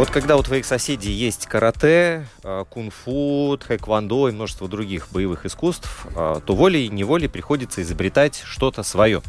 [0.00, 6.06] Вот когда у твоих соседей есть карате, э, кунг-фу, тхэквондо и множество других боевых искусств,
[6.16, 9.20] э, то волей-неволей приходится изобретать что-то свое.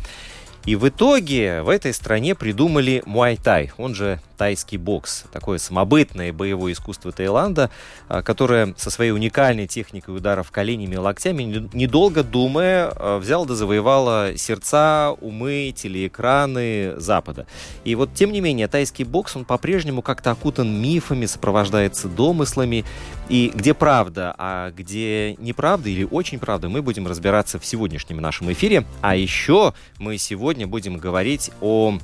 [0.65, 5.25] И в итоге в этой стране придумали муай-тай, он же тайский бокс.
[5.31, 7.69] Такое самобытное боевое искусство Таиланда,
[8.07, 13.45] а, которое со своей уникальной техникой ударов коленями и локтями, не- недолго думая, а, взял
[13.45, 17.45] да завоевало сердца, умы, телеэкраны Запада.
[17.83, 22.83] И вот, тем не менее, тайский бокс, он по-прежнему как-то окутан мифами, сопровождается домыслами.
[23.31, 28.51] И где правда, а где неправда или очень правда, мы будем разбираться в сегодняшнем нашем
[28.51, 28.83] эфире.
[28.99, 31.97] А еще мы сегодня будем говорить о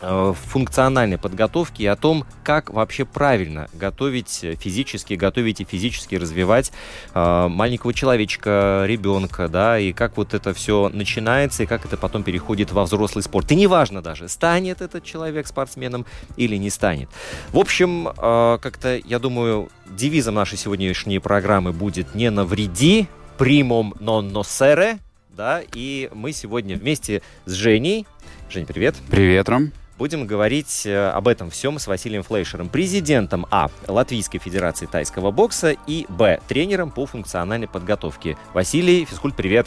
[0.00, 6.72] функциональной подготовке и о том, как вообще правильно готовить э, физически, готовить и физически развивать
[7.14, 12.22] э, маленького человечка, ребенка, да, и как вот это все начинается, и как это потом
[12.22, 13.50] переходит во взрослый спорт.
[13.52, 17.08] И неважно даже, станет этот человек спортсменом или не станет.
[17.50, 24.32] В общем, э, как-то, я думаю, девизом нашей сегодняшней программы будет «Не навреди», «Примом non
[24.32, 24.98] nocere»,
[25.30, 28.04] да, и мы сегодня вместе с Женей,
[28.50, 29.72] Жень, привет, Привет, Ром.
[29.98, 33.68] Будем говорить э, об этом всем с Василием Флейшером, президентом А.
[33.86, 36.40] Латвийской Федерации тайского бокса и Б.
[36.48, 38.38] тренером по функциональной подготовке.
[38.54, 39.66] Василий, физкульт, привет.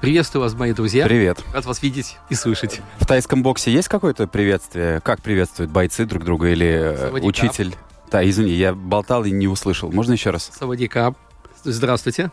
[0.00, 1.06] Приветствую вас, мои друзья.
[1.06, 1.38] Привет.
[1.54, 2.80] Рад вас видеть и слышать.
[2.98, 5.00] В тайском боксе есть какое-то приветствие?
[5.00, 7.24] Как приветствуют бойцы друг друга или э, Савадикап.
[7.28, 7.74] учитель?
[8.10, 9.90] Да, извини, я болтал и не услышал.
[9.90, 10.50] Можно еще раз?
[10.58, 11.14] Савадика.
[11.64, 12.30] Здравствуйте.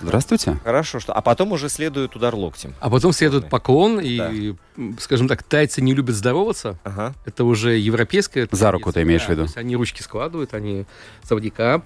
[0.00, 0.58] Здравствуйте.
[0.64, 1.12] Хорошо, что...
[1.12, 2.74] А потом уже следует удар локтем.
[2.80, 6.78] А потом следует поклон, и, м, скажем так, тайцы не любят здороваться.
[6.84, 7.14] Ага.
[7.24, 9.40] Это уже европейская За руку ты имеешь Да, в виду?
[9.42, 10.86] то есть они ручки складывают, они
[11.22, 11.82] Савадика.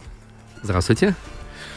[0.62, 1.15] Здравствйте.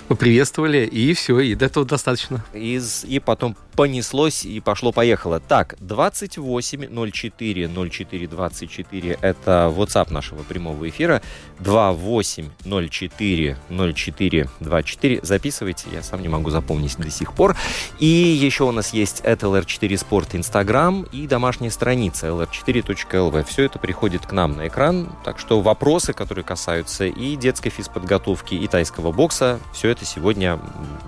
[0.08, 2.44] Поприветствовали, и все, и до этого достаточно.
[2.54, 3.04] Из...
[3.06, 5.40] И потом понеслось и пошло-поехало.
[5.40, 11.22] Так, 28 04 04 24 это WhatsApp нашего прямого эфира.
[11.60, 15.20] 28 04 04 24.
[15.24, 17.56] Записывайте, я сам не могу запомнить до сих пор.
[18.00, 23.46] И еще у нас есть это LR4 Sport Instagram и домашняя страница lr4.lv.
[23.46, 28.56] Все это приходит к нам на экран, так что вопросы, которые касаются и детской физподготовки,
[28.56, 30.60] и тайского бокса, все это сегодня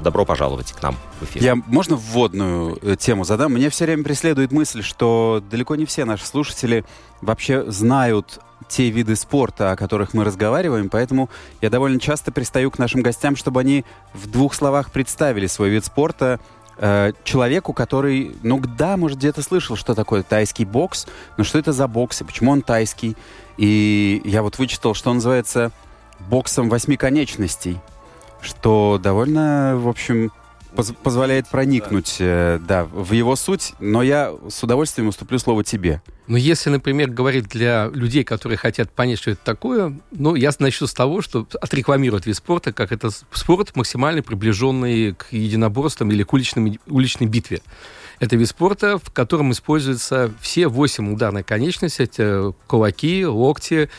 [0.01, 1.43] добро пожаловать к нам в эфир.
[1.43, 3.53] Я, можно вводную э, тему задам?
[3.53, 6.85] Мне все время преследует мысль, что далеко не все наши слушатели
[7.21, 11.29] вообще знают те виды спорта, о которых мы разговариваем, поэтому
[11.61, 15.85] я довольно часто пристаю к нашим гостям, чтобы они в двух словах представили свой вид
[15.85, 16.39] спорта
[16.77, 21.71] э, человеку, который, ну да, может, где-то слышал, что такое тайский бокс, но что это
[21.71, 23.15] за бокс и почему он тайский.
[23.57, 25.71] И я вот вычитал, что он называется
[26.19, 27.79] боксом восьми конечностей,
[28.47, 30.31] что довольно, в общем,
[30.75, 36.01] поз- позволяет проникнуть э, да, в его суть, но я с удовольствием уступлю слово тебе.
[36.27, 40.87] Но если, например, говорить для людей, которые хотят понять, что это такое, ну, я начну
[40.87, 46.33] с того, что отрекламировать вид спорта, как это спорт, максимально приближенный к единоборствам или к
[46.33, 47.61] уличным, уличной битве.
[48.19, 52.05] Это вид спорта, в котором используются все восемь ударных конечностей.
[52.05, 53.89] Это кулаки, локти,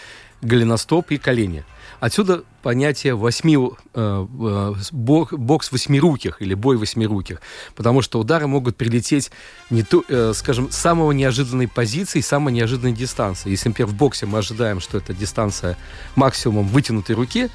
[0.42, 1.65] голеностоп и колени.
[2.00, 3.60] Отсюда понятие восьми, э,
[3.95, 7.41] э, бок- бокс восьмируких или бой восьмируких,
[7.74, 9.33] потому что удары могут прилететь
[9.68, 13.50] не то, э, скажем, с самого неожиданной позиции, самой неожиданной дистанции.
[13.50, 15.77] Если, например, в боксе мы ожидаем, что это дистанция
[16.15, 17.48] максимум вытянутой руки,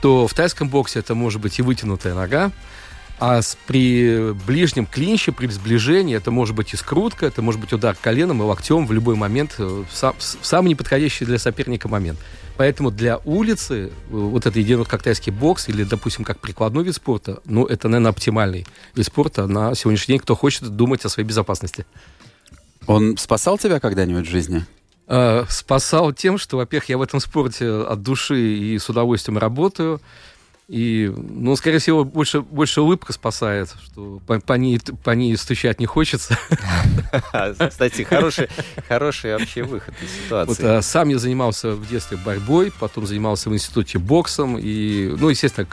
[0.00, 2.52] то в тайском боксе это может быть и вытянутая нога,
[3.18, 7.72] а с, при ближнем клинче, при сближении, это может быть и скрутка, это может быть
[7.72, 11.88] удар коленом и локтем в любой момент, э, в, сам- в самый неподходящий для соперника
[11.88, 12.18] момент.
[12.56, 16.94] Поэтому для улицы э, вот это единый как тайский бокс или, допустим, как прикладной вид
[16.94, 21.28] спорта, ну, это, наверное, оптимальный вид спорта на сегодняшний день, кто хочет думать о своей
[21.28, 21.86] безопасности.
[22.86, 24.64] Он спасал тебя когда-нибудь в жизни?
[25.08, 30.00] Э, спасал тем, что, во-первых, я в этом спорте от души и с удовольствием работаю.
[30.68, 35.78] И, ну, скорее всего, больше, больше улыбка спасает, что по, по, ней, по ней стучать
[35.78, 36.36] не хочется.
[37.68, 38.48] Кстати, хороший,
[38.88, 40.62] хороший вообще выход из ситуации.
[40.62, 45.28] Вот, а, сам я занимался в детстве борьбой, потом занимался в институте боксом, и, ну,
[45.28, 45.68] естественно,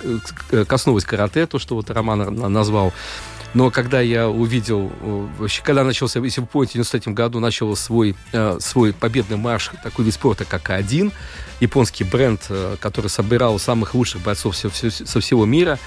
[0.65, 2.93] коснулось карате, то, что вот Роман назвал.
[3.53, 7.75] Но когда я увидел, э, вообще, когда начался, если вы помните, в 93 году начал
[7.75, 11.11] свой, э, свой победный марш, такой вид спорта, как А1,
[11.59, 15.77] японский бренд, э, который собирал самых лучших бойцов со, со всего мира,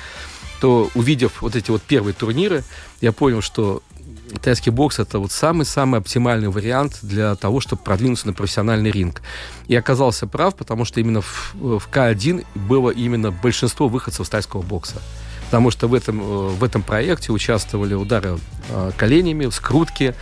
[0.60, 2.62] то увидев вот эти вот первые турниры,
[3.00, 3.82] я понял, что
[4.42, 9.22] тайский бокс это вот самый-самый оптимальный вариант для того, чтобы продвинуться на профессиональный ринг.
[9.66, 15.02] И оказался прав, потому что именно в, в К1 было именно большинство выходцев тайского бокса
[15.46, 18.38] потому что в этом, э, в этом проекте участвовали удары
[18.69, 20.14] э, коленями, скрутки,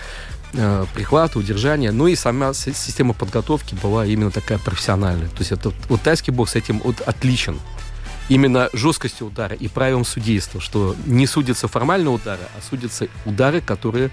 [0.53, 1.93] э, прихваты, удержания.
[1.93, 5.29] Ну и сама система подготовки была именно такая профессиональная.
[5.29, 7.59] То есть это, вот тайский бокс этим вот отличен.
[8.29, 14.11] Именно жесткостью удара и правилом судейства, что не судятся формальные удары, а судятся удары, которые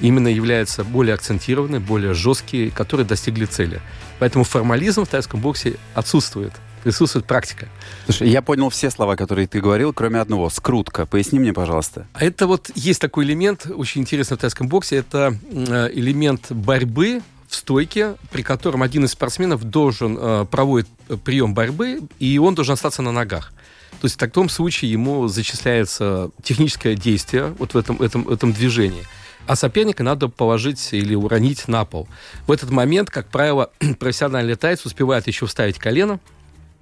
[0.00, 3.80] именно являются более акцентированные, более жесткие, которые достигли цели.
[4.18, 6.52] Поэтому формализм в тайском боксе отсутствует
[6.88, 7.68] присутствует практика.
[8.06, 10.48] Слушай, я понял все слова, которые ты говорил, кроме одного.
[10.48, 11.04] Скрутка.
[11.04, 12.06] Поясни мне, пожалуйста.
[12.14, 14.96] А это вот есть такой элемент, очень интересный в тайском боксе.
[14.96, 20.88] Это э, элемент борьбы в стойке, при котором один из спортсменов должен э, проводит
[21.24, 23.52] прием борьбы, и он должен остаться на ногах.
[24.00, 29.04] То есть в таком случае ему зачисляется техническое действие вот в этом, этом, этом движении
[29.46, 32.06] а соперника надо положить или уронить на пол.
[32.46, 36.20] В этот момент, как правило, профессиональный тайц успевает еще вставить колено,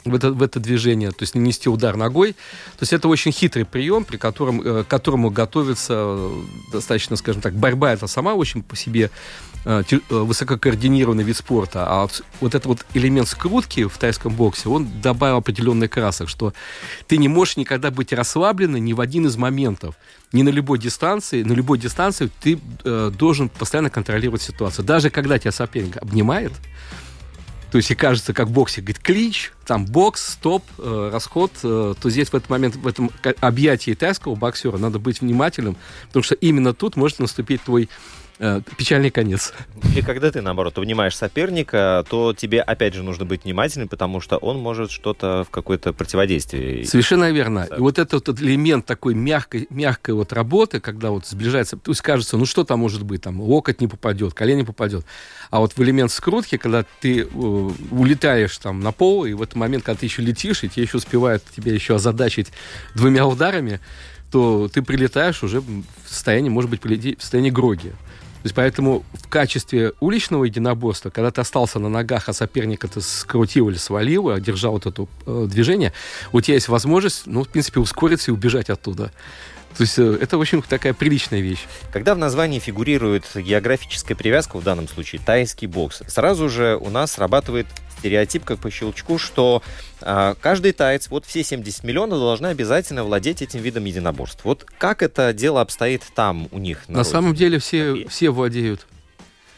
[0.07, 2.33] в это, в это движение, то есть нанести удар ногой.
[2.33, 6.43] То есть это очень хитрый прием, при котором, э, к которому готовится э,
[6.73, 9.11] достаточно, скажем так, борьба это сама очень по себе
[9.65, 12.09] э, высококоординированный вид спорта, а
[12.41, 16.53] вот этот вот элемент скрутки в тайском боксе, он добавил определенный красок, что
[17.07, 19.97] ты не можешь никогда быть расслабленным ни в один из моментов.
[20.33, 24.85] Ни на любой дистанции, на любой дистанции ты э, должен постоянно контролировать ситуацию.
[24.85, 26.53] Даже когда тебя соперник обнимает,
[27.77, 32.09] то есть и кажется, как боксе, говорит, клич, там бокс, стоп, э, расход, э, то
[32.09, 33.11] здесь в этот момент, в этом
[33.43, 35.77] объятии тайского боксера надо быть внимательным,
[36.07, 37.91] потому что именно тут может наступить твой
[38.39, 39.53] печальный конец.
[39.95, 44.37] И когда ты, наоборот, обнимаешь соперника, то тебе, опять же, нужно быть внимательным, потому что
[44.37, 46.85] он может что-то в какое-то противодействие.
[46.85, 47.67] Совершенно верно.
[47.77, 52.03] И вот этот вот элемент такой мягкой, мягкой вот работы, когда вот сближается, то есть
[52.03, 55.05] кажется, ну что там может быть, там локоть не попадет, колени попадет.
[55.51, 59.57] А вот в элемент скрутки, когда ты э, улетаешь там на пол, и в этот
[59.57, 62.49] момент, когда ты еще летишь, и тебе еще успевают тебя еще озадачить
[62.95, 63.81] двумя ударами,
[64.31, 67.93] то ты прилетаешь уже в состоянии, может быть, в состоянии гроги.
[68.47, 73.01] То есть поэтому в качестве уличного единоборства, когда ты остался на ногах, а соперника ты
[73.01, 75.93] скрутил или свалил, а держал вот это э, движение,
[76.31, 79.11] у тебя есть возможность, ну, в принципе, ускориться и убежать оттуда.
[79.77, 81.65] То есть э, это, в общем, такая приличная вещь.
[81.93, 87.15] Когда в названии фигурирует географическая привязка, в данном случае тайский бокс, сразу же у нас
[87.15, 87.67] срабатывает
[87.99, 89.63] стереотип, как по щелчку, что
[90.01, 94.45] э, каждый таец, вот все 70 миллионов, должны обязательно владеть этим видом единоборств.
[94.45, 96.89] Вот как это дело обстоит там у них?
[96.89, 98.87] На, на самом деле все, все владеют.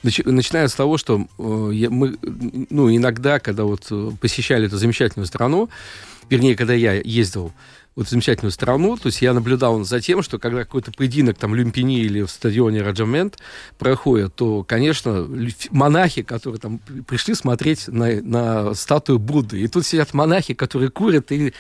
[0.02, 2.17] Начиная с того, что э, мы
[2.70, 5.69] ну, иногда, когда вот э, посещали эту замечательную страну,
[6.31, 7.52] вернее, когда я ездил
[7.98, 8.96] вот замечательную страну.
[8.96, 12.31] То есть я наблюдал за тем, что когда какой-то поединок там в Люмпини или в
[12.31, 13.38] стадионе Раджамент
[13.76, 15.28] проходит, то, конечно,
[15.70, 16.78] монахи, которые там
[17.08, 21.52] пришли смотреть на, на статую Будды, и тут сидят монахи, которые курят и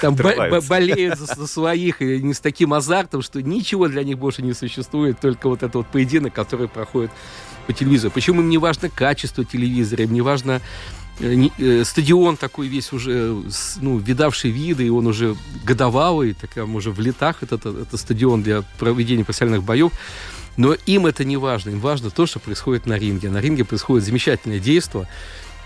[0.00, 4.42] там болеют за, за своих, и не с таким азартом, что ничего для них больше
[4.42, 7.12] не существует, только вот этот вот поединок, который проходит
[7.68, 8.10] по телевизору.
[8.12, 10.60] Почему им не важно качество телевизора, им не важно
[11.18, 13.42] стадион такой весь уже,
[13.80, 18.62] ну, видавший виды, и он уже годовалый, так уже в летах этот, это стадион для
[18.78, 19.92] проведения профессиональных боев.
[20.56, 21.70] Но им это не важно.
[21.70, 23.30] Им важно то, что происходит на ринге.
[23.30, 25.06] На ринге происходит замечательное действие.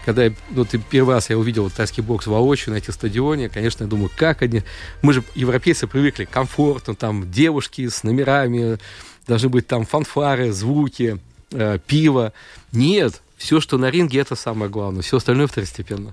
[0.04, 3.48] Когда я, ну, ты, первый раз я увидел вот, тайский бокс воочию на этих стадионе,
[3.48, 4.62] конечно, я думаю, как они...
[5.02, 8.78] Мы же, европейцы, привыкли к комфорту, там, девушки с номерами,
[9.26, 11.18] должны быть там фанфары, звуки,
[11.52, 12.32] э, пиво.
[12.72, 15.00] Нет, все, что на ринге, это самое главное.
[15.02, 16.12] Все остальное второстепенно.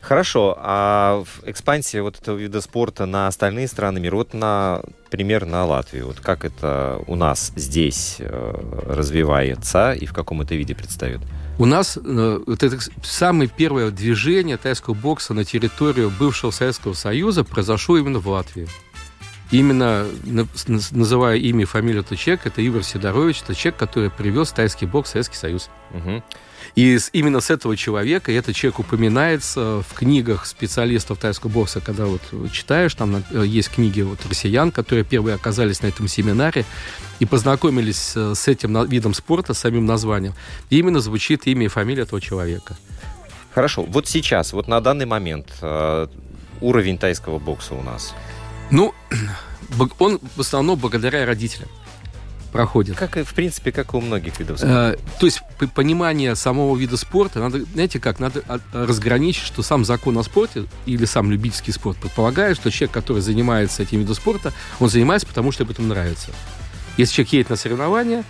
[0.00, 5.44] Хорошо, а в экспансии вот этого вида спорта на остальные страны мира, вот на пример
[5.46, 10.74] на Латвию, вот как это у нас здесь э, развивается и в каком это виде
[10.74, 11.20] предстает?
[11.58, 17.44] У нас э, вот это самое первое движение тайского бокса на территорию бывшего Советского Союза
[17.44, 18.68] произошло именно в Латвии.
[19.50, 20.46] Именно на-
[20.90, 25.08] называя имя и фамилию этого человека, это Игорь Сидорович, это человек, который привез тайский бокс
[25.10, 25.68] в Советский Союз.
[25.92, 26.22] Мгм.
[26.76, 31.80] И с- именно с этого человека, и этот человек упоминается в книгах специалистов тайского бокса,
[31.80, 32.20] когда вот
[32.52, 36.66] читаешь, там э, есть книги вот россиян, которые первые оказались на этом семинаре
[37.18, 40.34] и познакомились с этим видом спорта, с самим названием.
[40.68, 42.76] И именно звучит имя и фамилия этого человека.
[43.54, 46.08] Хорошо, вот сейчас, вот на данный момент э,
[46.60, 48.14] уровень тайского бокса у нас.
[48.70, 48.92] Ну,
[49.98, 51.70] он в основном благодаря родителям
[52.56, 52.96] проходит.
[52.96, 54.98] Как и, в принципе, как и у многих видов спорта.
[54.98, 55.42] Э, то есть
[55.74, 61.04] понимание самого вида спорта, надо, знаете как, надо разграничить, что сам закон о спорте или
[61.04, 65.64] сам любительский спорт предполагает, что человек, который занимается этим видом спорта, он занимается, потому что
[65.64, 66.30] ему это нравится.
[66.96, 68.24] Если человек едет на соревнования,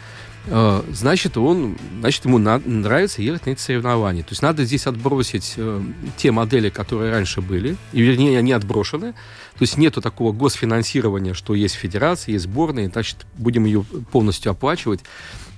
[0.49, 4.23] значит, он, значит, ему нравится ехать на эти соревнования.
[4.23, 5.83] То есть надо здесь отбросить э,
[6.17, 9.13] те модели, которые раньше были, и, вернее, они отброшены.
[9.13, 15.01] То есть нету такого госфинансирования, что есть федерация, есть сборная, значит, будем ее полностью оплачивать.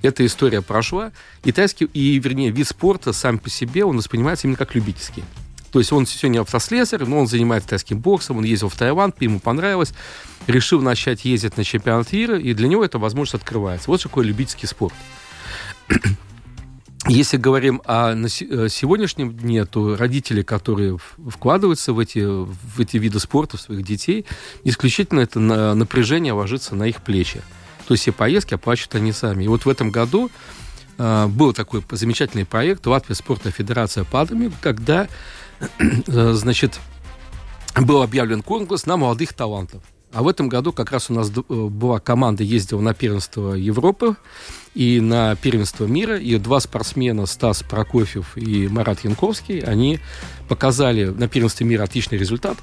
[0.01, 1.11] Эта история прошла.
[1.43, 5.23] И тайский, и, вернее, вид спорта сам по себе, он воспринимается именно как любительский.
[5.71, 9.39] То есть он сегодня автослесарь, но он занимается тайским боксом, он ездил в Таиланд, ему
[9.39, 9.93] понравилось,
[10.47, 13.89] решил начать ездить на чемпионат мира, и для него эта возможность открывается.
[13.89, 14.93] Вот такой любительский спорт.
[17.07, 20.97] Если говорим о э, сегодняшнем дне, то родители, которые
[21.29, 24.25] вкладываются в эти, в эти виды спорта, в своих детей,
[24.63, 27.41] исключительно это на- напряжение ложится на их плечи.
[27.87, 29.45] То есть все поездки оплачивают они сами.
[29.45, 30.29] И вот в этом году
[30.97, 35.07] э, был такой замечательный проект Латвия спортная федерация падами, когда,
[36.07, 36.79] значит,
[37.75, 39.83] был объявлен конкурс на молодых талантов.
[40.11, 44.15] А в этом году как раз у нас э, была команда, ездила на первенство Европы
[44.73, 49.99] и на первенство мира, и два спортсмена, Стас Прокофьев и Марат Янковский, они
[50.47, 52.57] показали на первенстве мира отличный результат.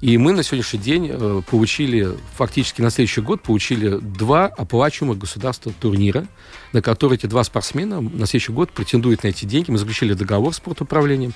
[0.00, 5.72] И мы на сегодняшний день э, получили, фактически на следующий год получили два оплачиваемых государства
[5.80, 6.28] турнира,
[6.72, 9.70] на которые эти два спортсмена на следующий год претендуют на эти деньги.
[9.70, 11.32] Мы заключили договор с спортуправлением.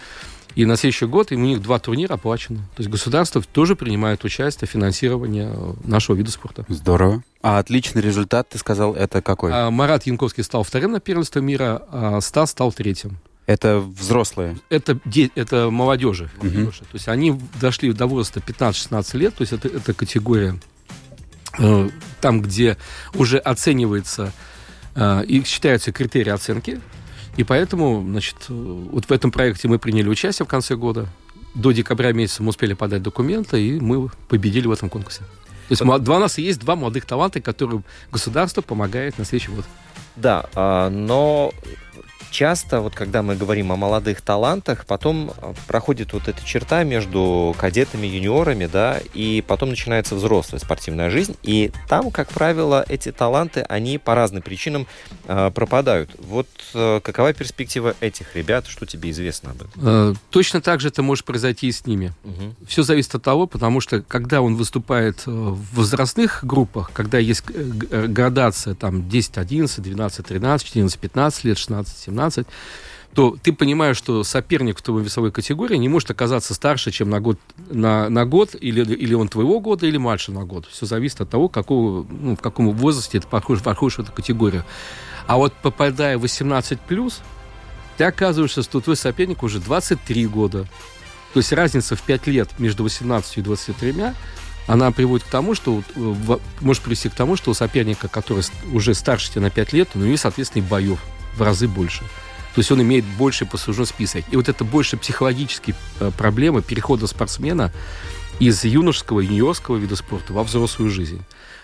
[0.57, 2.59] И на следующий год им у них два турнира оплачены.
[2.75, 6.65] То есть государство тоже принимает участие в финансировании э, нашего вида спорта.
[6.69, 7.23] Здорово.
[7.43, 9.53] А отличный результат, ты сказал, это какой?
[9.55, 13.19] А Марат Янковский стал вторым на первенство мира, а Стас стал третьим.
[13.47, 14.59] Это взрослые.
[14.69, 16.31] Это, де- это молодежи.
[16.43, 16.81] Молодежи.
[16.81, 20.57] То есть они дошли до возраста 15-16 лет, то есть это, это категория
[21.59, 21.89] э,
[22.21, 22.77] там, где
[23.15, 24.33] уже оценивается
[24.95, 26.81] э, и считаются критерии оценки.
[27.41, 31.09] И поэтому, значит, вот в этом проекте мы приняли участие в конце года.
[31.55, 35.21] До декабря месяца мы успели подать документы, и мы победили в этом конкурсе.
[35.21, 37.83] То есть два, у нас есть два молодых таланта, которым
[38.13, 39.65] государство помогает на следующий год.
[40.17, 41.55] Да, а, но
[42.31, 47.55] часто, вот когда мы говорим о молодых талантах, потом а, проходит вот эта черта между
[47.59, 53.61] кадетами, юниорами, да, и потом начинается взрослая спортивная жизнь, и там, как правило, эти таланты,
[53.63, 54.87] они по разным причинам
[55.27, 56.11] а, пропадают.
[56.19, 59.71] Вот а, какова перспектива этих ребят, что тебе известно об этом?
[59.83, 62.13] Э, точно так же это может произойти и с ними.
[62.25, 62.57] Мгм.
[62.67, 67.45] Все зависит от того, потому что когда он выступает э, в возрастных группах, когда есть
[67.53, 72.20] э, э, градация там 10, 11, 12, 13, 14, 15 лет, 16, 17,
[73.15, 77.21] то ты понимаешь, что соперник в твоей весовой категории не может оказаться старше, чем на
[77.21, 80.67] год, на, на год или, или он твоего года, или младше на год.
[80.67, 84.65] Все зависит от того, какого, ну, в каком возрасте ты подходишь, подходишь в эту категорию.
[85.27, 87.13] А вот попадая в 18+,
[87.97, 90.67] ты оказываешься, что твой соперник уже 23 года.
[91.33, 93.95] То есть разница в 5 лет между 18 и 23,
[94.69, 98.95] она приводит к тому, что э, может привести к тому, что у соперника, который уже
[98.95, 101.01] старше тебя на 5 лет, у него соответственно, и боев
[101.37, 102.03] в разы больше.
[102.55, 104.25] То есть он имеет больший послужной список.
[104.31, 107.73] И вот это больше психологические э, проблемы перехода спортсмена
[108.41, 111.23] из юношеского, юниорского вида спорта во взрослую жизнь.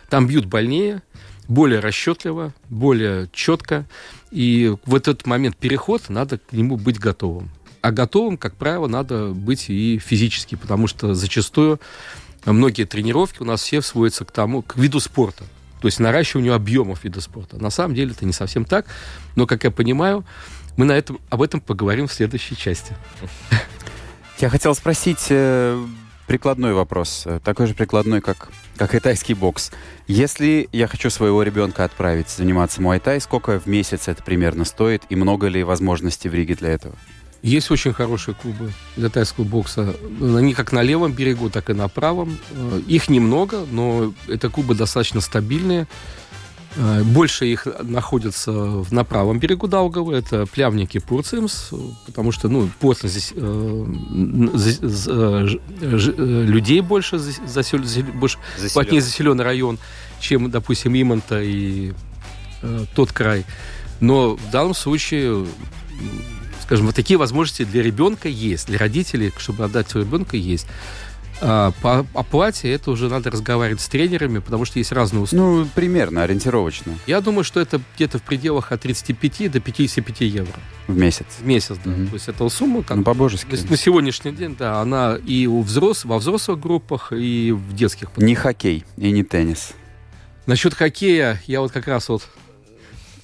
[0.09, 1.03] Там бьют больнее,
[1.49, 3.85] более расчетливо, более четко.
[4.31, 7.51] И в этот момент переход надо к нему быть готовым.
[7.81, 11.81] А готовым, как правило, надо быть и физически, потому что зачастую
[12.45, 15.45] многие тренировки у нас все сводятся к тому, к виду спорта.
[15.87, 17.63] То есть наращиванию объемов вида спорта.
[17.63, 18.87] На самом деле это не совсем так,
[19.37, 20.25] но, как я понимаю,
[20.77, 22.97] мы на этом, об этом поговорим в следующей части.
[24.41, 25.81] Я хотел спросить э,
[26.27, 29.71] прикладной вопрос, э, такой же прикладной, как, как и тайский бокс.
[30.09, 35.15] Если я хочу своего ребенка отправить заниматься муай-тай, сколько в месяц это примерно стоит и
[35.15, 36.97] много ли возможностей в Риге для этого?
[37.47, 39.95] Есть очень хорошие клубы для тайского бокса.
[40.21, 42.39] Они как на левом берегу, так и на правом.
[42.51, 45.87] Э, Их немного, но это клубы достаточно стабильные.
[46.75, 48.51] Э, больше их находится
[48.91, 50.13] на правом берегу Даугава.
[50.15, 51.71] Это плявники Пурцимс,
[52.07, 53.87] потому что, ну, плотно здесь э,
[55.07, 55.47] э,
[55.83, 57.79] э, людей больше, засел,
[58.15, 58.73] больше Заселен.
[58.73, 59.79] плотнее заселенный район,
[60.19, 61.93] чем, допустим, Имонта и
[62.63, 63.45] э, тот край.
[64.01, 65.47] Но в данном случае
[66.67, 70.67] скажем, вот такие возможности для ребенка есть, для родителей, чтобы отдать своего ребенка, есть.
[71.41, 75.45] А, по оплате это уже надо разговаривать с тренерами, потому что есть разные условия.
[75.45, 76.95] Ну, примерно, ориентировочно.
[77.07, 80.55] Я думаю, что это где-то в пределах от 35 до 55 евро.
[80.89, 81.27] В месяц?
[81.39, 81.91] В месяц, да.
[81.91, 82.07] Угу.
[82.07, 82.83] То есть эта сумма...
[82.83, 83.55] Как, ну, по-божески.
[83.69, 88.09] На сегодняшний день, да, она и у взрос, во взрослых группах, и в детских.
[88.17, 89.73] Не хоккей и не теннис.
[90.47, 92.27] Насчет хоккея я вот как раз вот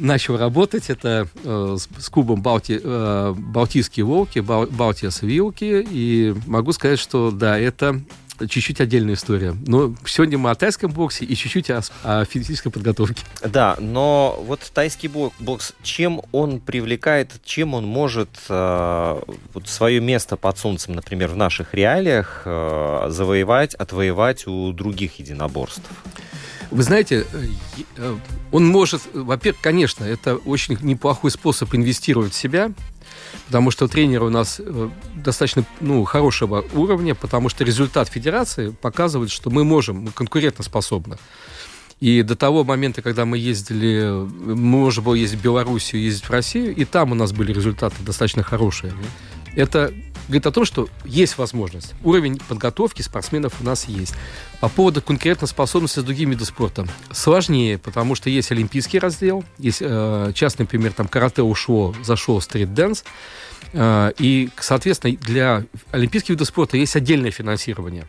[0.02, 0.90] начал работать.
[0.90, 5.86] Это э, с, с клубом Балти, э, Балтийские волки, Бал, Балтиас Вилки.
[5.90, 8.00] И могу сказать, что да, это
[8.48, 9.54] чуть-чуть отдельная история.
[9.66, 13.22] Но сегодня мы о тайском боксе и чуть-чуть о, о физической подготовке.
[13.44, 19.20] Да, но вот тайский бокс, чем он привлекает, чем он может э,
[19.54, 25.88] вот свое место под солнцем, например, в наших реалиях э, завоевать, отвоевать у других единоборств?
[26.72, 27.46] Вы знаете, э,
[27.98, 28.16] э,
[28.50, 32.72] он может, во-первых, конечно, это очень неплохой способ инвестировать в себя,
[33.46, 39.30] потому что тренеры у нас э, достаточно ну, хорошего уровня, потому что результат федерации показывает,
[39.30, 41.18] что мы можем, мы конкурентоспособны.
[42.00, 44.10] И до того момента, когда мы ездили,
[44.54, 48.42] можно было ездить в Белоруссию, ездить в Россию, и там у нас были результаты достаточно
[48.42, 48.94] хорошие.
[49.54, 49.92] Это
[50.26, 51.94] говорит о том, что есть возможность.
[52.02, 54.14] Уровень подготовки спортсменов у нас есть.
[54.60, 59.78] По поводу конкретной способности с другими видами спорта сложнее, потому что есть олимпийский раздел, есть
[59.80, 63.04] э, частный пример, там карате ушло, зашел стрит-дэнс,
[63.72, 68.06] э, и, соответственно, для олимпийских видов спорта есть отдельное финансирование.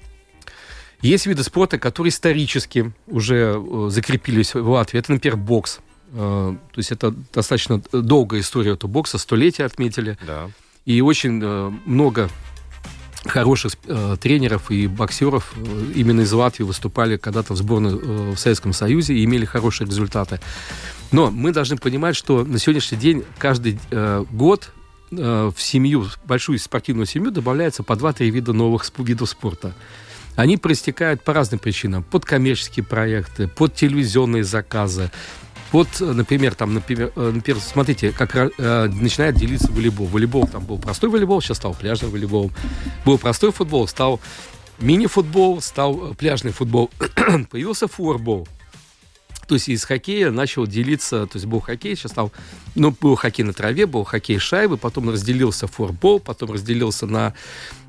[1.04, 5.00] Есть виды спорта, которые исторически уже э, закрепились в Латвии.
[5.00, 5.80] Это, например, бокс.
[6.14, 10.18] Э, то есть это достаточно долгая история этого бокса, столетия отметили.
[10.26, 10.50] Да.
[10.86, 12.30] И очень э, много
[13.26, 17.96] хороших э, тренеров и боксеров э, именно из Латвии выступали когда-то в сборной
[18.34, 20.42] в Советском Союзе и имели хорошие результаты.
[21.12, 23.80] Но мы должны понимать, что на сегодняшний день каждый
[24.32, 24.72] год
[25.12, 29.76] в семью, большую спортивную семью добавляется по 2-3 вида новых видов спорта.
[30.36, 32.02] Они проистекают по разным причинам.
[32.02, 35.12] Под коммерческие проекты, под телевизионные заказы,
[35.74, 40.06] вот, например, там, например, э, например смотрите, как э, начинает делиться волейбол.
[40.06, 42.52] Волейбол там был простой волейбол, сейчас стал пляжным волейболом.
[43.06, 44.22] Был простой футбол, стал
[44.78, 46.92] мини-футбол, стал пляжный футбол.
[47.50, 48.48] Появился флорбол.
[49.48, 52.32] То есть из хоккея начал делиться, то есть был хоккей, сейчас стал,
[52.76, 57.34] ну, был хоккей на траве, был хоккей шайбы, потом разделился форбол, потом разделился на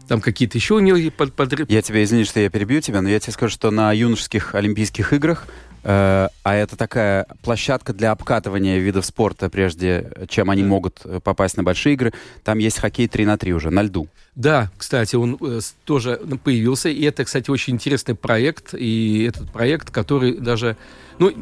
[0.09, 1.71] там какие-то еще у него под, под...
[1.71, 5.13] Я тебя извини, что я перебью тебя, но я тебе скажу, что на юношеских Олимпийских
[5.13, 5.47] играх
[5.85, 11.57] Э, а это такая площадка для обкатывания видов спорта, прежде чем они могут э, попасть
[11.57, 12.13] на большие игры.
[12.45, 14.09] Там есть хоккей 3 на 3 уже, на льду.
[14.35, 16.91] Да, кстати, он э, тоже появился.
[16.91, 18.75] И это, кстати, очень интересный проект.
[18.75, 20.77] И этот проект, который даже...
[21.19, 21.33] Ну,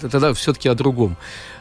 [0.00, 1.16] тогда все-таки о другом.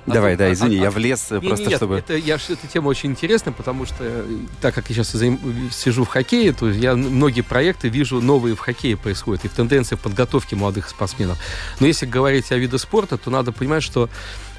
[0.06, 1.96] Давай, да, извини, а, я влез не, просто нет, чтобы...
[1.96, 4.26] Это, я, эта тема очень интересна, потому что,
[4.60, 5.40] так как я сейчас заим,
[5.72, 9.96] сижу в хоккее, то я многие проекты вижу новые в хоккее происходят, и в тенденции
[9.96, 11.38] подготовки молодых спортсменов.
[11.80, 14.10] Но если говорить о виде спорта, то надо понимать, что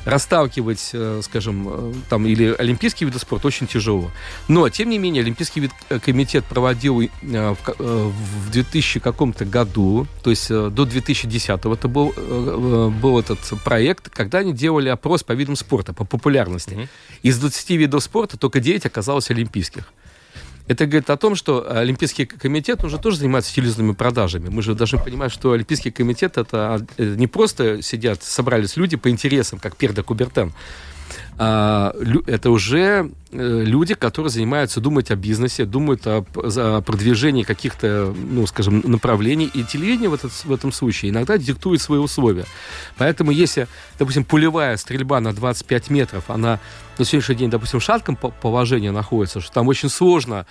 [0.05, 4.11] расталкивать, э, скажем, э, там, или олимпийский вид спорта очень тяжело.
[4.49, 10.49] Но, тем не менее, Олимпийский вид э, комитет проводил в 2000 каком-то году, то есть
[10.49, 12.13] до 2010 это был,
[12.91, 16.89] был этот проект, когда они делали опрос по видам спорта, по популярности.
[17.23, 19.93] Из 20 видов спорта только 9 оказалось олимпийских.
[20.67, 24.49] Это говорит о том, что Олимпийский комитет уже тоже занимается телевизионными продажами.
[24.49, 29.59] Мы же должны понимать, что Олимпийский комитет это не просто сидят, собрались люди по интересам,
[29.59, 30.55] как Перда Кубертен,
[31.37, 38.47] это уже э, люди, которые занимаются, думают о бизнесе, думают о, о продвижении каких-то, ну,
[38.47, 39.51] скажем, направлений.
[39.53, 42.45] И телевидение в, этот, в этом случае иногда диктует свои условия.
[42.97, 43.67] Поэтому если,
[43.99, 46.61] допустим, пулевая стрельба на 25 метров, она
[46.99, 50.47] на сегодняшний день, допустим, в шатком положении находится, что там очень сложно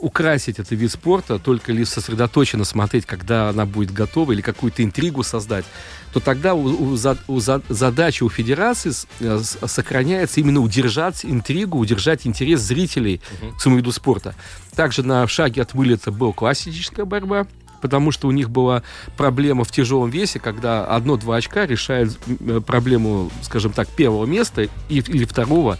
[0.00, 5.22] украсить этот вид спорта, только лишь сосредоточенно смотреть, когда она будет готова, или какую-то интригу
[5.22, 5.64] создать,
[6.12, 6.96] то тогда у, у,
[7.28, 13.20] у задача у федерации э, сохраняется именно удержать интригу, удержать интерес зрителей
[13.56, 14.34] к своему виду спорта.
[14.74, 17.46] Также на шаге от вылета была классическая борьба,
[17.80, 18.82] потому что у них была
[19.16, 24.68] проблема в тяжелом весе, когда одно-два очка решает э, проблему, скажем так, первого места и,
[24.88, 25.78] или второго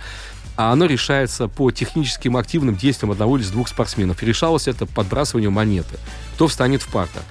[0.59, 4.21] а оно решается по техническим активным действиям одного или двух спортсменов.
[4.21, 5.95] И решалось это подбрасыванием монеты.
[6.35, 7.23] Кто встанет в парта.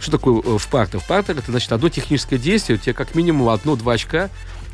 [0.00, 0.98] Что такое э, в партер?
[0.98, 4.30] В партер это значит одно техническое действие, у тебя как минимум одно-два очка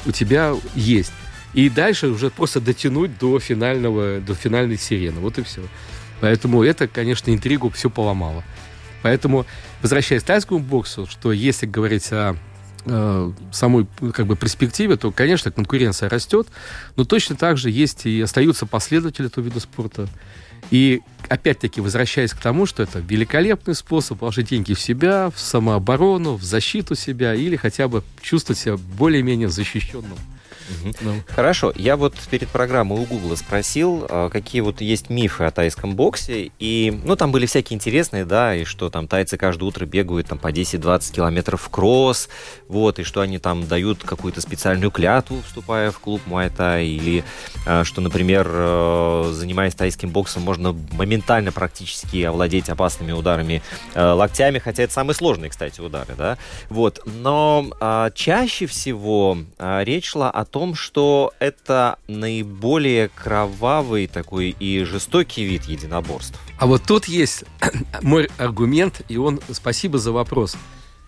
[0.06, 1.12] у тебя есть.
[1.52, 5.20] И дальше уже просто дотянуть до финального, до финальной сирены.
[5.20, 5.60] Вот и все.
[6.22, 8.42] Поэтому это, конечно, интригу все поломало.
[9.02, 9.44] Поэтому,
[9.82, 12.36] возвращаясь к тайскому боксу, что если говорить о
[12.90, 16.48] э, самой как бы перспективе, то, конечно, конкуренция растет,
[16.96, 20.08] но точно так же есть и остаются последователи этого вида спорта.
[20.70, 26.34] И опять-таки, возвращаясь к тому, что это великолепный способ вложить деньги в себя, в самооборону,
[26.34, 30.18] в защиту себя или хотя бы чувствовать себя более-менее защищенным.
[31.00, 31.14] Ну.
[31.26, 35.94] Хорошо, я вот перед программой у Гугла спросил, а, какие вот есть мифы о тайском
[35.94, 40.28] боксе, и, ну, там были всякие интересные, да, и что там тайцы каждое утро бегают
[40.28, 42.28] там по 10-20 километров в кросс,
[42.68, 47.24] вот, и что они там дают какую-то специальную клятву, вступая в клуб Муайта, или
[47.66, 53.62] а, что, например, э, занимаясь тайским боксом, можно моментально практически овладеть опасными ударами
[53.94, 60.06] э, локтями, хотя это самые сложные, кстати, удары, да, вот, но а, чаще всего речь
[60.06, 66.36] шла о том, том, что это наиболее кровавый такой и жестокий вид единоборств.
[66.58, 67.44] А вот тут есть
[68.02, 70.56] мой аргумент, и он, спасибо за вопрос.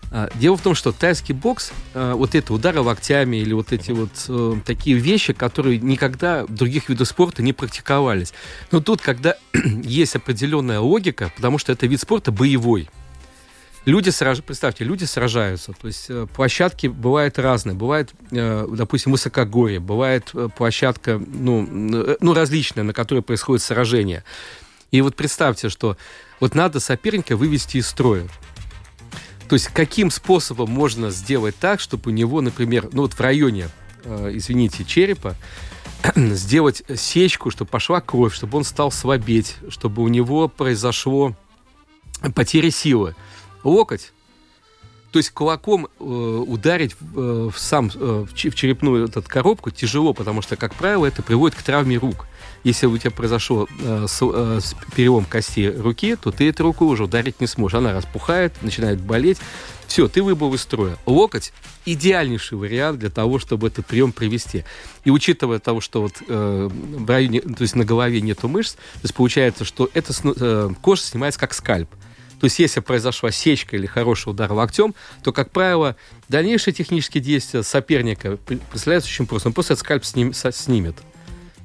[0.09, 3.91] А, дело в том, что тайский бокс, а, вот это удары локтями или вот эти
[3.91, 8.33] вот э, такие вещи, которые никогда в других видах спорта не практиковались.
[8.71, 9.35] Но тут, когда
[9.83, 12.89] есть определенная логика, потому что это вид спорта боевой,
[13.85, 19.79] люди сражаются, представьте, люди сражаются, то есть э, площадки бывают разные, бывает, э, допустим, высокогорье,
[19.79, 24.23] бывает э, площадка, ну, ну, различная, на которой происходит сражение.
[24.91, 25.97] И вот представьте, что
[26.39, 28.27] вот надо соперника вывести из строя.
[29.47, 33.69] То есть каким способом можно сделать так, чтобы у него, например, ну вот в районе,
[34.05, 35.35] извините, черепа,
[36.15, 41.35] сделать сечку, чтобы пошла кровь, чтобы он стал слабеть, чтобы у него произошло
[42.33, 43.15] потеря силы
[43.63, 44.13] локоть,
[45.11, 50.41] то есть кулаком э, ударить э, в сам э, в черепную этот коробку тяжело, потому
[50.41, 52.27] что, как правило, это приводит к травме рук.
[52.63, 54.59] Если у тебя произошел э, с, э,
[54.95, 57.77] перелом кости руки, то ты эту руку уже ударить не сможешь.
[57.77, 59.39] Она распухает, начинает болеть.
[59.85, 60.95] Все, ты выбыл из строя.
[61.05, 61.51] Локоть–
[61.85, 64.63] идеальнейший вариант для того, чтобы этот прием привести.
[65.03, 69.01] И учитывая того, что вот э, в районе, то есть на голове нету мышц, то
[69.03, 71.89] есть получается, что эта э, кожа снимается как скальп.
[72.41, 75.95] То есть, если произошла сечка или хороший удар локтем, то, как правило,
[76.27, 79.49] дальнейшие технические действия соперника представляются очень просто.
[79.49, 80.95] Он просто этот скальп сним, снимет.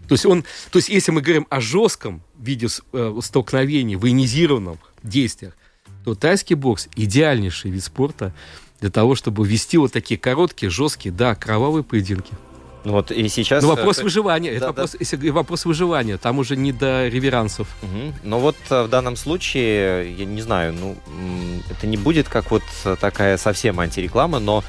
[0.07, 5.55] То есть, он, то есть, если мы говорим о жестком виде э, столкновений, военизированном действиях,
[6.05, 8.35] то тайский бокс идеальнейший вид спорта
[8.83, 12.35] для того, чтобы вести вот такие короткие, жесткие, да, кровавые поединки.
[12.87, 13.65] Ну вот и сейчас...
[13.65, 14.51] Ну, вопрос э, выживания.
[14.53, 14.99] Да, это вопрос, да.
[15.01, 16.19] Если вопрос выживания.
[16.19, 17.67] Там уже не до реверансов.
[17.83, 18.15] Угу.
[18.23, 20.95] Но вот э, в данном случае, я не знаю, ну,
[21.69, 22.63] это не будет как вот
[23.01, 24.63] такая совсем антиреклама, но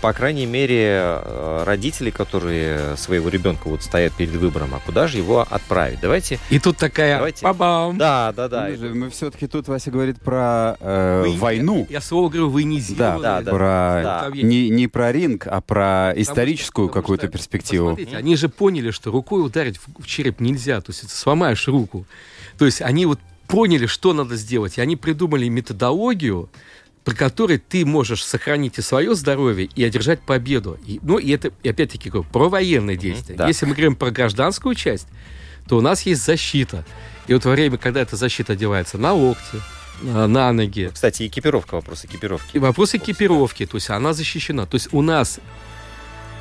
[0.00, 1.20] по крайней мере,
[1.64, 5.98] родители, которые своего ребенка вот стоят перед выбором, а куда же его отправить?
[6.00, 6.38] Давайте...
[6.50, 7.16] И тут такая...
[7.16, 7.44] Давайте...
[7.44, 7.98] Ба-бам!
[7.98, 8.68] Да, да, да.
[8.78, 11.36] Мы, мы все-таки тут, Вася говорит про э, Вы...
[11.36, 11.86] войну.
[11.90, 13.22] Я, я слово говорю военизировали.
[13.22, 13.50] Да, да, да.
[13.50, 14.00] Про...
[14.02, 14.30] Да.
[14.32, 17.63] Не, не про ринг, а про потому историческую какую-то перспективу.
[17.70, 22.06] Посмотрите, они же поняли, что рукой ударить в череп нельзя, то есть сломаешь руку.
[22.58, 26.48] То есть они вот поняли, что надо сделать, и они придумали методологию,
[27.04, 30.78] при которой ты можешь сохранить и свое здоровье, и одержать победу.
[30.86, 33.34] И, ну, и это, и опять-таки, про военные действия.
[33.34, 33.48] Mm-hmm, да.
[33.48, 35.06] Если мы говорим про гражданскую часть,
[35.68, 36.84] то у нас есть защита.
[37.26, 39.60] И вот во время, когда эта защита одевается на локти,
[40.02, 40.90] на ноги.
[40.92, 42.56] Кстати, экипировка, вопрос экипировки.
[42.56, 44.66] И вопрос экипировки, то есть она защищена.
[44.66, 45.40] То есть у нас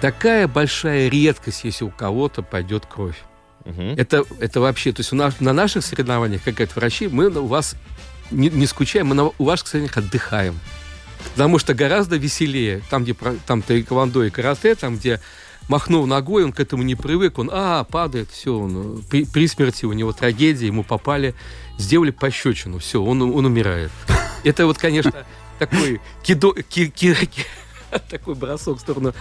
[0.04, 3.16] такая большая редкость, если у кого-то пойдет кровь.
[3.63, 3.82] Угу.
[3.96, 7.46] Это, это вообще, то есть у нас, на наших соревнованиях, как говорят врачи, мы у
[7.46, 7.78] вас
[8.30, 10.60] не, не скучаем, мы на, у вас, кстати, отдыхаем.
[11.32, 15.22] Потому что гораздо веселее, там, где там тайквондо и карате, там, где
[15.70, 19.86] махнул ногой, он к этому не привык, он, а, падает, все, он, при, при смерти
[19.86, 21.34] у него трагедия, ему попали,
[21.78, 23.92] сделали пощечину, все, он, он умирает.
[24.44, 25.26] Это вот, конечно,
[25.60, 27.46] такой кидо, ки, ки, ки,
[28.10, 29.13] такой бросок в сторону э,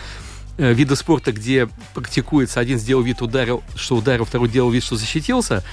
[0.58, 5.64] вида спорта, где практикуется, один сделал вид ударил, что ударил, второй делал вид, что защитился.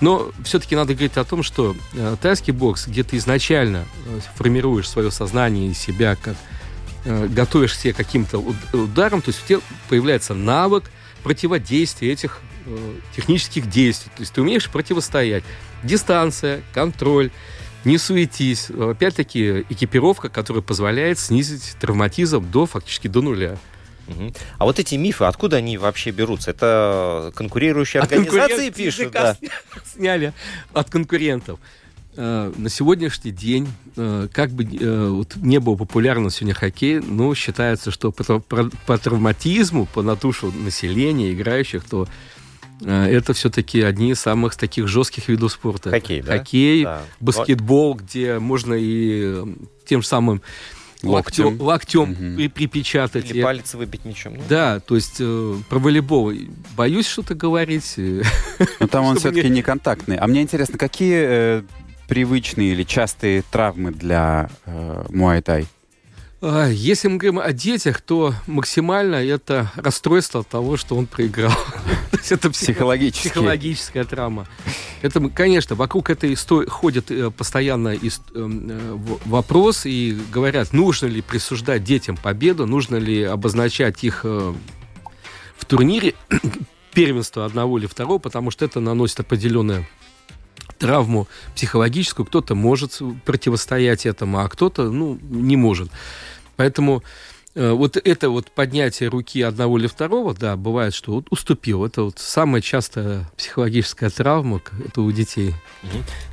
[0.00, 4.88] Но все-таки надо говорить о том, что э, тайский бокс, где ты изначально э, формируешь
[4.88, 6.36] свое сознание и себя, как
[7.04, 8.38] э, готовишь себе каким-то
[8.72, 10.90] ударом, то есть у тебя появляется навык
[11.22, 14.10] противодействия этих э, технических действий.
[14.16, 15.44] То есть ты умеешь противостоять.
[15.84, 17.30] Дистанция, контроль,
[17.84, 18.70] не суетись.
[18.70, 23.58] Опять-таки экипировка, которая позволяет снизить травматизм до фактически до нуля.
[24.08, 24.32] Угу.
[24.58, 26.50] А вот эти мифы, откуда они вообще берутся?
[26.50, 29.12] Это конкурирующие от организации пишут?
[29.12, 29.36] Да.
[29.94, 30.32] Сняли
[30.72, 31.58] от конкурентов.
[32.16, 37.34] э, на сегодняшний день, э, как бы э, вот не было популярно сегодня хоккей, но
[37.34, 42.06] считается, что по, про- по травматизму, по натушу населения, играющих, то
[42.84, 45.90] это все-таки одни из самых таких жестких видов спорта.
[45.90, 46.38] Хоккей, да?
[46.38, 47.02] Хоккей, Да.
[47.20, 49.42] баскетбол, где можно и
[49.86, 50.42] тем же самым
[51.08, 51.60] Локтем.
[51.60, 52.36] локтем, Мгм.
[52.36, 53.30] при- припечатать.
[53.30, 54.34] Или палец выбить мечом.
[54.36, 56.32] Ну, Да, то есть э, про волейбол
[56.76, 57.94] боюсь что-то говорить.
[58.80, 60.16] Но там он все-таки не- не контактный.
[60.16, 61.62] А мне интересно, какие э,
[62.08, 65.66] привычные или частые травмы для э, муай-тай?
[66.46, 71.52] А, Если мы говорим о детях, то максимально это расстройство от того, что он проиграл.
[72.28, 73.30] Это психо- Психологические.
[73.32, 74.46] психологическая травма.
[75.00, 77.98] Это, конечно, вокруг этой истории ходит э, постоянно э,
[78.34, 84.54] в- вопрос и говорят, нужно ли присуждать детям победу, нужно ли обозначать их э,
[85.56, 86.14] в турнире
[86.94, 89.86] первенство одного или второго, потому что это наносит определенную
[90.78, 92.26] травму психологическую.
[92.26, 95.90] Кто-то может противостоять этому, а кто-то ну, не может.
[96.56, 97.02] Поэтому
[97.54, 101.84] э, вот это вот поднятие руки одного или второго, да, бывает, что вот уступил.
[101.84, 105.54] Это вот самая частая психологическая травма, это у детей.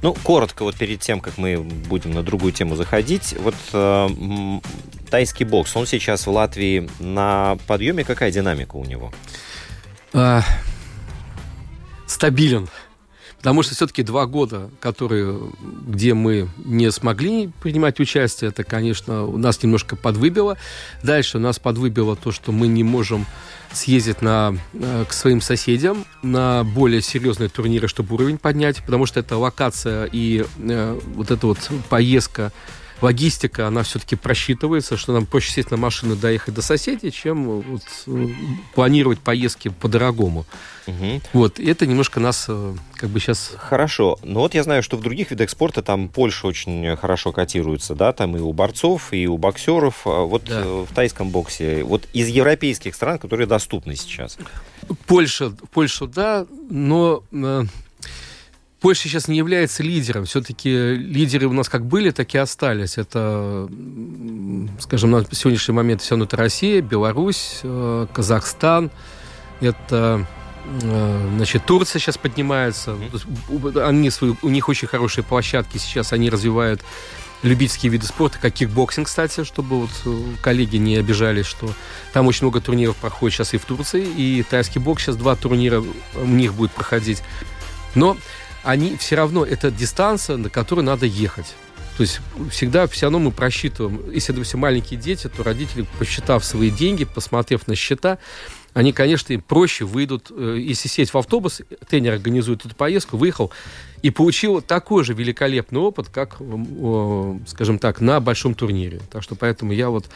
[0.01, 4.09] Ну, коротко, вот перед тем, как мы будем на другую тему заходить, вот э,
[5.09, 9.11] тайский бокс, он сейчас в Латвии на подъеме, какая динамика у него?
[10.13, 10.43] А,
[12.07, 12.67] стабилен.
[13.41, 15.35] Потому что все-таки два года, которые,
[15.87, 20.59] где мы не смогли принимать участие, это, конечно, у нас немножко подвыбило.
[21.01, 23.25] Дальше нас подвыбило то, что мы не можем
[23.73, 29.19] съездить на, э, к своим соседям на более серьезные турниры, чтобы уровень поднять, потому что
[29.19, 31.57] это локация и э, вот эта вот
[31.89, 32.51] поездка,
[33.01, 37.63] логистика, она все-таки просчитывается, что нам проще сесть на машину, доехать до соседей, чем э,
[37.67, 38.27] вот, э,
[38.75, 40.45] планировать поездки по-дорогому.
[40.87, 41.21] Мгм.
[41.33, 43.53] Вот, и это немножко нас э, как бы сейчас...
[43.57, 44.17] Хорошо.
[44.23, 48.13] Но вот я знаю, что в других видах спорта там Польша очень хорошо котируется, да,
[48.13, 50.01] там и у борцов, и у боксеров.
[50.05, 50.63] А Вот Да.
[50.63, 54.37] в тайском боксе, вот из европейских стран, которые доступны сейчас.
[55.07, 57.23] Польша, Польша, да, но
[58.81, 60.25] Польша сейчас не является лидером.
[60.25, 62.97] Все-таки лидеры у нас как были, так и остались.
[62.97, 63.69] Это,
[64.79, 68.89] скажем, на сегодняшний момент все это Россия, Беларусь, э, Казахстан.
[69.59, 70.25] Это
[70.81, 72.97] э, Значит, Турция сейчас поднимается.
[73.85, 76.11] Они свои, у них очень хорошие площадки сейчас.
[76.11, 76.81] Они развивают
[77.43, 81.71] любительские виды спорта, как кикбоксинг, кстати, чтобы вот э, коллеги не обижались, что
[82.13, 85.83] там очень много турниров проходит сейчас и в Турции, и тайский бокс сейчас два турнира
[86.15, 87.21] у них будет проходить.
[87.93, 88.17] Но
[88.63, 91.55] они все равно, это дистанция, на которую надо ехать.
[91.97, 94.11] То есть всегда все равно мы просчитываем.
[94.11, 98.17] Если, допустим, маленькие дети, то родители, посчитав свои деньги, посмотрев на счета,
[98.73, 103.51] они, конечно, им проще выйдут, э, если сесть в автобус, тренер организует эту поездку, выехал
[104.01, 106.37] и получил такой же великолепный опыт, как,
[107.47, 109.01] скажем так, на большом турнире.
[109.11, 110.09] Так что поэтому я вот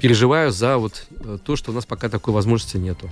[0.00, 3.10] переживаю за вот э, то, что у нас пока такой возможности нету.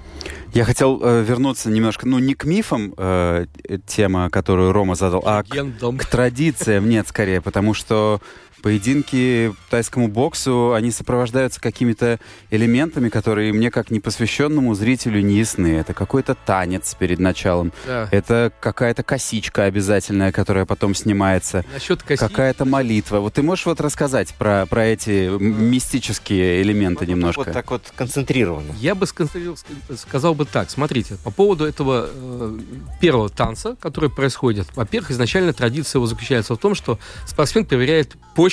[0.53, 3.47] Я хотел э, вернуться немножко, ну, не к мифам, э,
[3.87, 8.21] тема, которую Рома задал, а к, к традициям нет, скорее, потому что
[8.62, 12.18] поединки тайскому боксу, они сопровождаются какими-то
[12.51, 15.77] элементами, которые мне, как непосвященному зрителю, не ясны.
[15.79, 18.09] Это какой-то танец перед началом, Да.
[18.11, 22.18] это какая-то косичка обязательная, которая потом снимается, Насчет коси...
[22.18, 23.18] какая-то молитва.
[23.20, 27.40] Вот ты можешь вот рассказать про, про эти м- мистические элементы немножко?
[27.44, 28.73] Вот так вот концентрированно.
[28.81, 29.59] Я бы сконцентрировал-
[29.96, 30.70] сказал бы так.
[30.70, 32.59] Смотрите, по поводу этого э,
[33.01, 34.66] первого танца, который происходит.
[34.75, 38.50] Во-первых, изначально традиция его заключается в том, что спортсмен проверяет почву,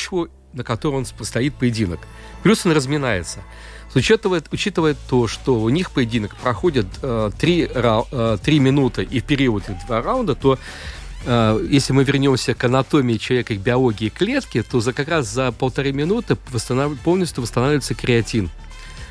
[0.53, 1.99] на которой он стоит поединок.
[2.43, 3.39] Плюс он разминается.
[3.95, 9.19] Учитывая, учитывая то, что у них поединок проходит э, три, рау- э, три минуты и
[9.19, 10.59] в период их два раунда, то
[11.25, 15.51] э, если мы вернемся к анатомии человека, к биологии клетки, то за как раз за
[15.51, 18.47] полторы минуты восстанов- полностью восстанавливается креатин.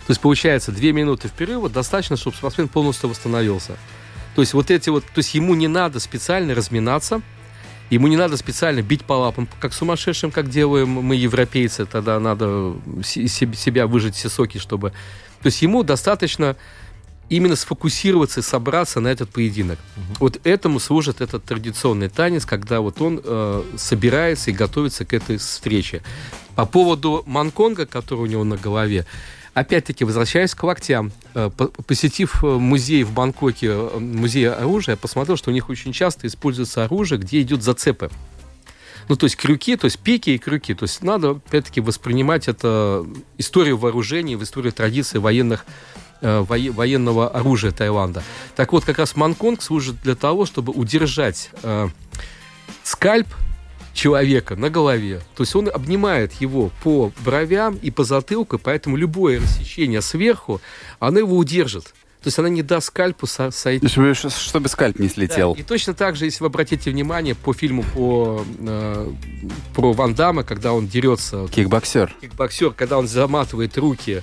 [0.06, 3.76] То есть получается две минуты в перерыва достаточно, чтобы спортсмен полностью восстановился.
[4.36, 7.22] То есть вот эти вот, то есть ему не надо специально разминаться,
[7.90, 12.74] ему не надо специально бить по лапам, как сумасшедшим, как делаем мы, европейцы, тогда надо
[13.04, 14.90] се- се- себя выжать все соки, чтобы...
[15.42, 16.56] То есть ему достаточно
[17.28, 19.78] именно сфокусироваться и собраться на этот поединок.
[20.20, 25.36] Вот этому служит этот традиционный танец, когда вот он э, собирается и готовится к этой
[25.36, 26.02] встрече.
[26.54, 29.06] По поводу манконга, который у него на голове,
[29.56, 35.38] опять-таки, возвращаясь к локтям, э, по- посетив э, музей в Бангкоке, э, музей оружия, посмотрел,
[35.38, 38.10] что у них очень часто используется оружие, где идут зацепы.
[39.08, 40.74] Ну, то есть крюки, то есть пики и крюки.
[40.74, 43.06] То есть надо, опять-таки, воспринимать это
[43.38, 45.64] историю вооружений, в историю традиций военных
[46.20, 48.22] вое- военного оружия Таиланда.
[48.56, 51.88] Так вот, как раз Манконг служит для того, чтобы удержать э,
[52.82, 53.28] скальп
[53.96, 55.20] человека на голове.
[55.34, 60.60] То есть он обнимает его по бровям и по затылку, поэтому любое рассечение сверху,
[61.00, 61.86] оно его удержит.
[62.22, 63.86] То есть она не даст скальпу со- сойти.
[63.86, 65.54] Чтобы, чтобы скальп не слетел.
[65.54, 69.12] Да, и точно так же, если вы обратите внимание по фильму по, э,
[69.74, 72.12] про Ван Дамма, когда он дерется, Кикбоксер.
[72.20, 74.22] кикбоксер, когда он заматывает руки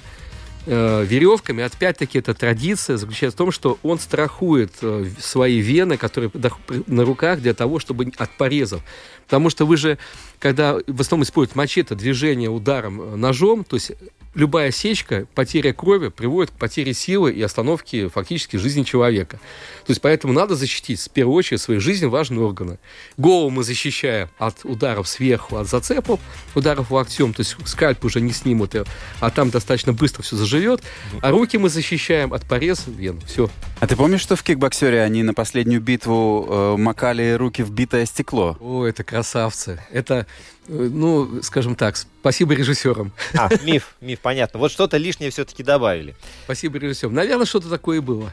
[0.65, 6.29] э, веревками, опять-таки эта традиция заключается в том, что он страхует э, свои вены, которые
[6.88, 8.81] на руках для того, чтобы от порезов.
[9.25, 9.97] Потому что вы же,
[10.39, 13.91] когда в основном используют мачете, движение ударом э, ножом, то есть
[14.36, 19.38] любая сечка, потеря крови приводит к потере силы и остановке фактически жизни человека.
[19.86, 22.79] То есть поэтому надо защитить в первую очередь свои жизненно важные органы.
[23.17, 26.19] Голову мы защищаем от ударов сверху, от зацепов,
[26.55, 28.86] ударов локтем, то есть скальп уже не снимут, э,
[29.19, 30.81] а там достаточно быстро все заживет.
[31.21, 33.19] А руки мы защищаем от пореза вен.
[33.25, 33.49] Все.
[33.83, 38.05] А ты помнишь, что в кикбоксере они на последнюю битву э, макали руки в битое
[38.05, 38.55] стекло?
[38.61, 39.81] О, это красавцы.
[39.91, 40.25] Это,
[40.69, 43.11] э, ну, скажем так, спасибо режиссерам.
[43.37, 44.57] А, миф, миф, понятно.
[44.61, 46.15] Вот что-то лишнее все-таки добавили.
[46.45, 47.13] Спасибо режиссерам.
[47.13, 48.31] Наверное, что-то такое и было.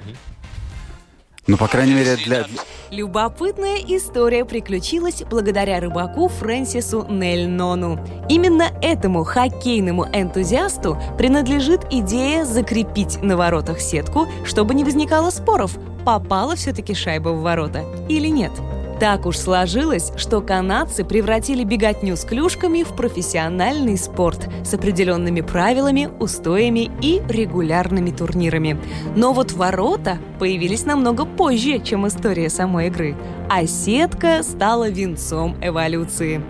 [1.51, 2.47] Ну, по крайней мере, для...
[2.93, 7.99] Любопытная история приключилась благодаря рыбаку Фрэнсису Нельнону.
[8.29, 16.55] Именно этому хоккейному энтузиасту принадлежит идея закрепить на воротах сетку, чтобы не возникало споров, попала
[16.55, 18.53] все-таки шайба в ворота или нет.
[19.01, 26.11] Так уж сложилось, что канадцы превратили беготню с клюшками в профессиональный спорт с определенными правилами,
[26.21, 28.79] устоями и регулярными турнирами.
[29.17, 33.17] Но вот ворота появились намного позже, чем история самой игры,
[33.49, 36.43] а сетка стала венцом эволюции.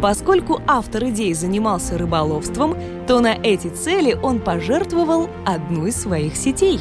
[0.00, 2.74] Поскольку автор идей занимался рыболовством,
[3.06, 6.80] то на эти цели он пожертвовал одну из своих сетей.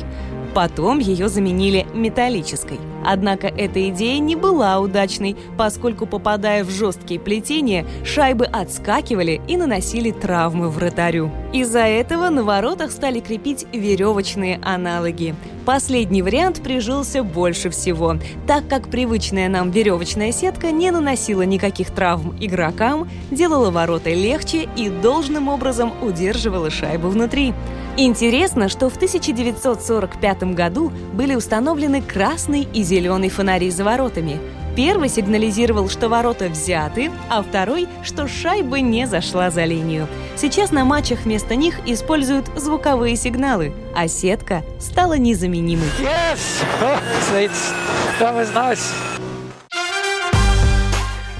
[0.53, 2.79] Потом ее заменили металлической.
[3.05, 10.11] Однако эта идея не была удачной, поскольку, попадая в жесткие плетения, шайбы отскакивали и наносили
[10.11, 11.31] травмы вратарю.
[11.53, 15.35] Из-за этого на воротах стали крепить веревочные аналоги.
[15.65, 22.35] Последний вариант прижился больше всего, так как привычная нам веревочная сетка не наносила никаких травм
[22.39, 27.53] игрокам, делала ворота легче и должным образом удерживала шайбу внутри.
[27.99, 34.39] Интересно, что в 1945 году были установлены красный и зеленый фонари за воротами.
[34.75, 40.07] Первый сигнализировал, что ворота взяты, а второй, что шайба не зашла за линию.
[40.35, 45.87] Сейчас на матчах вместо них используют звуковые сигналы, а сетка стала незаменимой.
[45.99, 46.63] Yes!
[46.79, 46.99] Oh,
[47.33, 47.73] it's,
[48.19, 48.93] that was nice.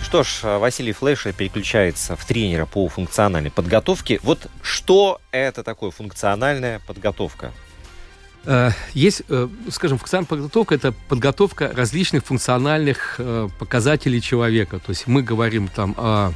[0.01, 4.19] Что ж, Василий Флеша переключается в тренера по функциональной подготовке.
[4.23, 7.51] Вот что это такое функциональная подготовка?
[8.47, 14.79] Э, Есть, э, скажем, функциональная подготовка– это подготовка различных функциональных э, показателей человека.
[14.79, 16.31] То есть мы говорим там о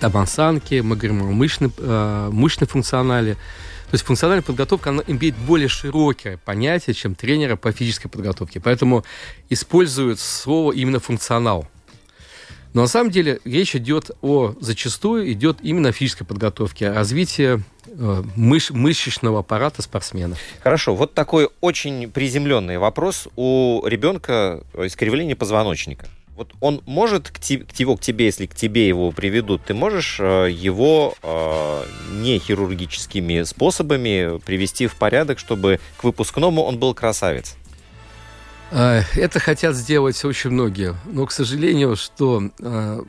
[0.00, 3.34] там, осанке, мы говорим о мышечной, э, мышечной функционале.
[3.34, 8.58] То есть функциональная подготовка она имеет более широкое понятие, чем тренера по физической подготовке.
[8.58, 9.04] Поэтому
[9.50, 11.68] используют слово именно функционал.
[12.74, 17.62] Но на самом деле речь идет о, зачастую идет именно о физической подготовке, о развитии
[17.86, 20.36] э, мыш- мышечного аппарата спортсмена.
[20.60, 23.28] Хорошо, вот такой очень приземленный вопрос.
[23.36, 26.08] У ребенка искривление позвоночника.
[26.36, 29.72] Вот он может к, те- к его, к тебе, если к тебе его приведут, ты
[29.72, 31.84] можешь э, его э,
[32.22, 37.54] не хирургическими способами привести в порядок, чтобы к выпускному он был красавец?
[38.74, 40.94] Э, Это хотят сделать очень многие.
[41.06, 43.02] Но, к сожалению, что, э,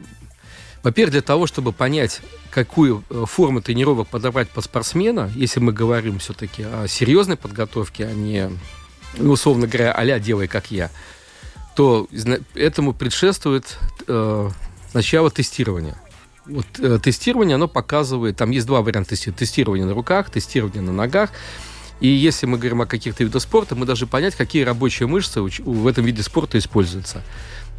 [0.83, 6.19] во-первых, для того, чтобы понять, какую э, форму тренировок подобрать под спортсмена, если мы говорим
[6.19, 8.51] все-таки о серьезной подготовке, а не,
[9.17, 10.91] ну, условно говоря, а делай как я,
[11.75, 12.07] то
[12.53, 14.49] этому предшествует э,
[14.93, 15.99] начало тестирования.
[16.45, 19.85] Вот э, тестирование, оно показывает, там есть два варианта тестирования.
[19.85, 21.31] На руках, тестирование на ногах.
[21.99, 25.87] И если мы говорим о каких-то видах спорта, мы должны понять, какие рабочие мышцы в
[25.87, 27.23] этом виде спорта используются.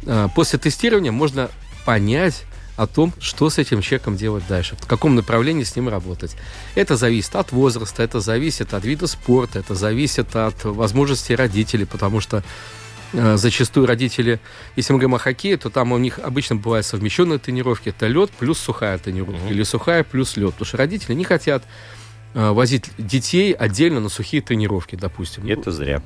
[0.03, 1.49] Э, После тестирования можно
[1.85, 2.43] понять
[2.77, 6.35] о том, что с этим человеком делать дальше, в каком направлении с ним работать.
[6.75, 12.21] Это зависит от возраста, это зависит от вида спорта, это зависит от возможностей родителей, потому
[12.21, 12.43] что
[13.13, 14.39] э, зачастую родители,
[14.75, 17.89] если мы говорим о хоккее, то там у них обычно бывают совмещенные тренировки.
[17.89, 19.47] Это лед плюс сухая тренировка.
[19.49, 20.51] Или сухая плюс лед.
[20.51, 21.63] Потому что родители не хотят
[22.33, 25.47] возить детей отдельно на сухие тренировки, допустим.
[25.47, 26.01] Это зря.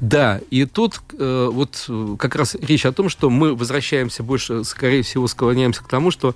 [0.00, 4.64] Да, и тут э, вот э, как раз речь о том, что мы возвращаемся больше,
[4.64, 6.34] скорее всего, склоняемся к тому, что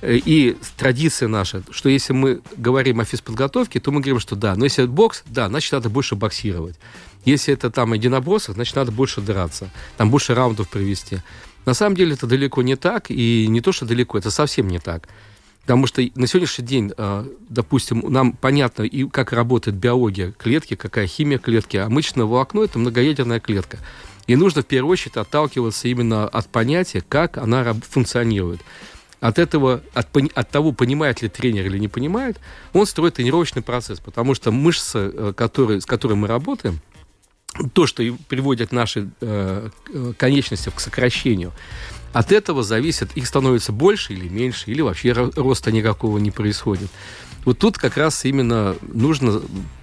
[0.00, 4.54] э, и традиция наша, что если мы говорим о физподготовке, то мы говорим, что да,
[4.56, 6.76] но если это бокс, да, значит, надо больше боксировать.
[7.24, 11.18] Если это там единоборство, значит, надо больше драться, там больше раундов провести.
[11.66, 14.78] На самом деле это далеко не так, и не то, что далеко, это совсем не
[14.78, 15.08] так.
[15.68, 21.06] Потому что на сегодняшний день, э, допустим, нам понятно, и как работает биология клетки, какая
[21.06, 23.78] химия клетки, а мышечное волокно– это многоядерная клетка.
[24.26, 28.62] И нужно в первую очередь отталкиваться именно от понятия, как она функционирует.
[29.20, 32.40] От этого, от, от того, понимает ли тренер или не понимает,
[32.72, 36.80] он строит тренировочный процесс, потому что мышцы, э, которые, с которыми мы работаем,
[37.72, 39.70] то, что приводит наши э,
[40.16, 41.52] конечности к сокращению,
[42.12, 46.90] от этого зависит, их становится больше или меньше, или вообще роста никакого не происходит.
[47.44, 49.40] Вот тут как раз именно нужно,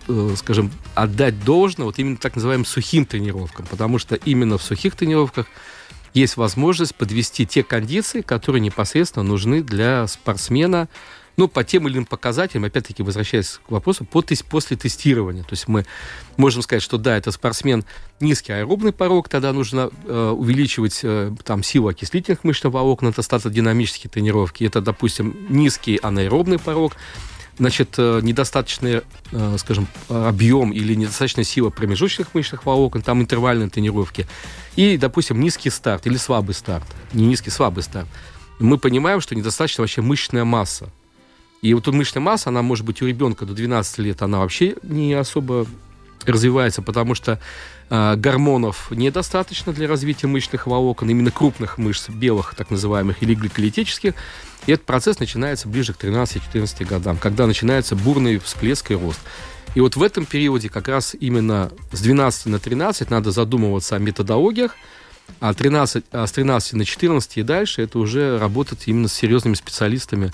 [0.07, 4.95] э, скажем, отдать должное вот именно так называемым сухим тренировкам, потому что именно в сухих
[4.95, 5.47] тренировках
[6.13, 10.87] есть возможность подвести те кондиции, которые непосредственно нужны для спортсмена,
[11.37, 15.43] ну, по тем или иным показателям, опять-таки, возвращаясь к вопросу, по, после тестирования.
[15.43, 15.85] То есть мы
[16.37, 17.83] можем сказать, что да, это спортсмен
[18.19, 24.09] низкий аэробный порог, тогда нужно э, увеличивать э, там силу окислительных мышечных волокон, это статодинамические
[24.09, 24.63] тренировки.
[24.63, 26.93] Это, допустим, низкий анаэробный порог,
[27.57, 34.27] значит, э, недостаточный, э, скажем, объем или недостаточная сила промежуточных мышечных волокон, там интервальные тренировки.
[34.75, 36.85] И, допустим, низкий старт или слабый старт.
[37.13, 38.07] Не низкий, слабый старт.
[38.59, 40.89] Мы понимаем, что недостаточно вообще мышечная масса.
[41.65, 45.15] И вот мышечная масса, она может быть у ребенка до 12 лет, она вообще не
[45.15, 45.65] особо
[46.23, 47.39] развивается, потому что
[47.89, 54.13] э, гормонов недостаточно для развития мышечных волокон, именно крупных мышц, белых так называемых, или гликолитических.
[54.67, 59.21] И этот процесс начинается ближе к 13-14 годам, когда начинается бурный всплеск и рост.
[59.73, 63.99] И вот в этом периоде как раз именно с 12 на 13 надо задумываться о
[63.99, 64.75] методологиях,
[65.39, 69.55] а, 13, а с 13 на 14 и дальше это уже работать именно с серьезными
[69.55, 70.31] специалистами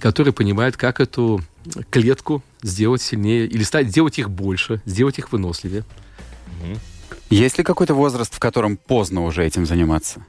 [0.00, 1.40] который понимает, как эту
[1.90, 5.84] клетку сделать сильнее или стать, сделать их больше, сделать их выносливее.
[7.30, 10.24] Есть ли какой-то возраст, в котором поздно уже этим заниматься?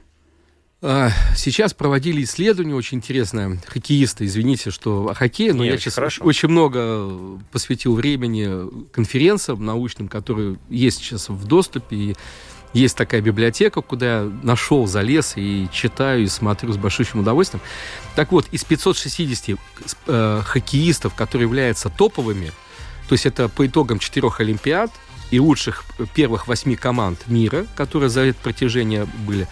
[0.82, 3.60] А, сейчас проводили исследование очень интересное.
[3.66, 6.24] Хоккеисты, извините, что о хоккее, но Нет, я сейчас хорошо.
[6.24, 11.96] очень много посвятил времени конференциям научным, которые есть сейчас в доступе.
[11.96, 12.16] И
[12.72, 17.62] есть такая библиотека, куда я нашел, залез и читаю, и смотрю с большим удовольствием.
[18.14, 19.58] Так вот, из 560
[20.06, 22.52] э, хоккеистов, которые являются топовыми,
[23.08, 24.90] то есть это по итогам четырех Олимпиад
[25.30, 29.48] и лучших первых восьми команд мира, которые за это протяжение были,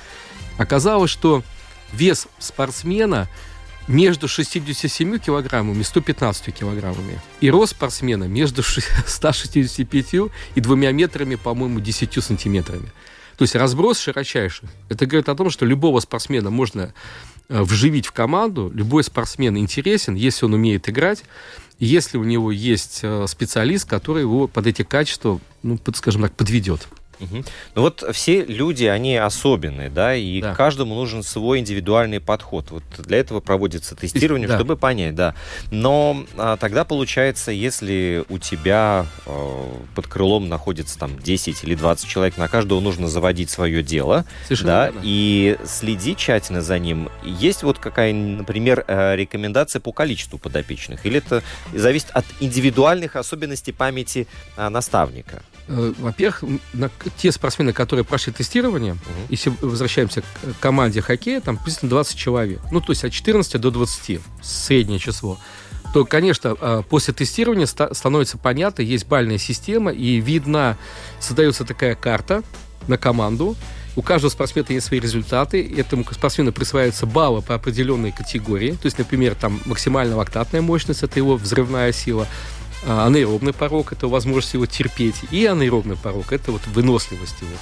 [0.59, 1.43] оказалось, что
[1.93, 3.29] вес спортсмена
[3.89, 7.21] между 67 килограммами и 115 килограммами.
[7.41, 10.15] И рост спортсмена между 165
[10.55, 12.91] и 2 метрами, по-моему, 10 сантиметрами.
[13.39, 14.69] То есть разброс широчайший.
[14.89, 16.93] Это говорит о том, что любого спортсмена можно
[17.49, 18.69] э, вживить в команду.
[18.75, 21.23] Любой спортсмен интересен, если он умеет играть,
[21.79, 26.33] если у него есть э, специалист, который его под эти качества, ну, под, скажем так,
[26.35, 26.89] подведет.
[27.21, 27.45] Угу.
[27.75, 30.55] Ну вот все люди, они особенные, да, и да.
[30.55, 32.71] каждому нужен свой индивидуальный подход.
[32.71, 34.57] Вот для этого проводится тестирование, да.
[34.57, 35.35] чтобы понять, да.
[35.71, 42.09] Но а, тогда получается, если у тебя а, под крылом находится там 10 или 20
[42.09, 45.01] человек, на каждого нужно заводить свое дело, Совершенно да, верно.
[45.03, 47.09] и следить тщательно за ним.
[47.23, 51.05] Есть вот какая, например, э, рекомендация по количеству подопечных?
[51.07, 51.43] Или это
[51.75, 55.43] зависит от индивидуальных особенностей памяти а, наставника?
[55.69, 56.45] Э, во-первых,
[57.17, 59.01] те спортсмены, которые прошли тестирование, угу.
[59.29, 60.27] если возвращаемся к
[60.61, 62.61] команде хоккея, там приблизительно 20 человек.
[62.71, 65.39] Ну, то есть от 14 до 20, среднее число
[65.93, 70.77] то, конечно, э, после тестирования становится понятно, есть бальная система, и видно,
[71.19, 72.43] создается такая карта
[72.89, 73.57] на команду.
[73.97, 75.75] У каждого спортсмена есть свои результаты.
[75.77, 78.73] Этому спортсмену присваиваются баллы по определенной категории.
[78.73, 84.09] То есть, например, там максимальная лактатная мощность, это его взрывная сила а, анаэробный порог– это
[84.09, 87.57] возможность его терпеть, и анаэробный порог– это вот выносливость его.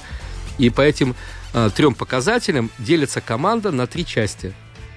[0.57, 1.15] И по этим
[1.53, 4.53] а, трем показателям делится команда на три части.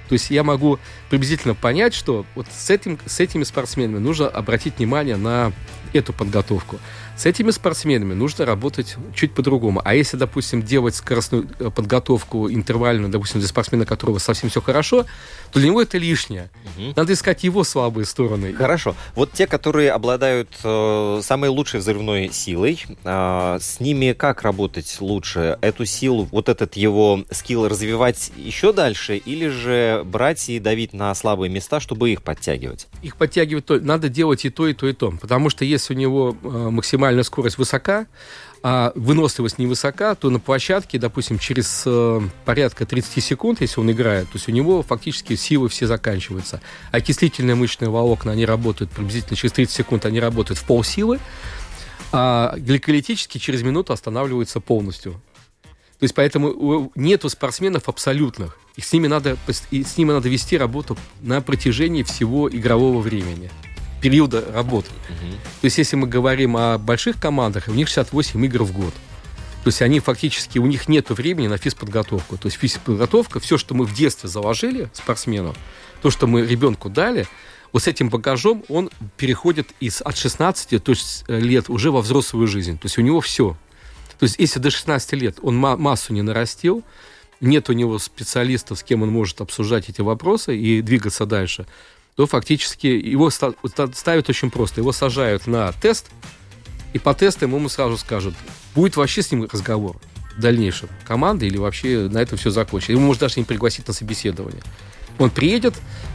[0.09, 4.79] То есть я могу приблизительно понять, что вот с, этим, с этими спортсменами нужно обратить
[4.79, 5.53] внимание на
[5.93, 6.81] эту подготовку.
[7.21, 9.83] С этими спортсменами нужно работать чуть по-другому.
[9.85, 15.05] А если, допустим, делать скоростную э, подготовку интервальную, допустим, для спортсмена, которого совсем все хорошо,
[15.53, 16.49] то для него это лишнее.
[16.79, 16.95] Угу.
[16.97, 18.55] Надо искать его слабые стороны.
[18.55, 18.95] Хорошо.
[19.15, 25.59] Вот те, которые обладают э, самой лучшей взрывной силой, э, с ними как работать лучше?
[25.61, 31.15] Эту силу, вот этот его скилл развивать еще дальше или же брать и давить на
[31.15, 32.87] слабые места, чтобы их подтягивать?
[33.03, 35.11] Их подтягивать то, надо делать и то, и то, и то.
[35.21, 38.07] Потому что если у него э, максимально максимальная скорость высока,
[38.63, 44.27] а выносливость невысока, то на площадке, допустим, через э, порядка 30 секунд, если он играет,
[44.27, 46.61] то есть у него фактически силы все заканчиваются.
[46.93, 51.19] Окислительные мышечные волокна, они работают приблизительно через 30 секунд, они работают в полсилы,
[52.13, 55.13] а гликолитические через минуту останавливаются полностью.
[55.99, 58.59] То есть поэтому нету спортсменов абсолютных.
[58.77, 59.37] И с ними надо,
[59.71, 63.51] и с ними надо вести работу на протяжении всего игрового времени,
[64.01, 64.89] периода работы.
[65.61, 68.95] То есть если мы говорим о больших командах, у них 68 игр в год.
[69.63, 72.39] То есть они фактически, у них нет времени на физподготовку.
[72.39, 75.55] То есть физподготовка, все, что мы в детстве заложили спортсмену,
[76.01, 77.27] то, что мы ребенку дали,
[77.73, 82.01] вот с этим багажом он переходит из, от 16 то есть, э, лет уже во
[82.01, 82.79] взрослую жизнь.
[82.79, 83.57] То есть у него все.
[84.19, 86.83] То есть если до 16 лет он ма- массу не нарастил,
[87.41, 91.67] нет у него специалистов, с кем он может обсуждать эти вопросы и двигаться дальше,
[92.21, 94.83] то фактически его ста- ста- ставят очень просто.
[94.83, 96.11] Его сажают на тест,
[96.93, 98.35] и по тестам ему сразу скажут,
[98.75, 99.97] будет вообще с ним разговор
[100.37, 102.93] в дальнейшем, команда или вообще на этом все закончится.
[102.93, 104.61] Его может даже не пригласить на собеседование.
[105.19, 105.73] Он приедет,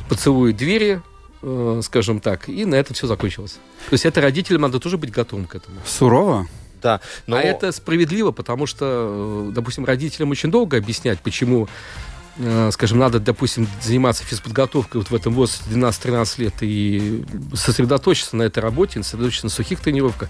[0.08, 1.02] поцелует двери,
[1.42, 3.54] э, скажем так, и на этом все закончилось.
[3.90, 5.80] То есть это родителям надо тоже быть готовым к этому.
[5.88, 6.48] Сурово?
[6.84, 11.68] Да, но А это справедливо, потому что, э, допустим, родителям очень долго объяснять, почему,
[12.72, 17.24] скажем, надо, допустим, заниматься физподготовкой вот в этом возрасте 12-13 лет и
[17.54, 20.30] сосредоточиться на этой работе, сосредоточиться на сухих тренировках.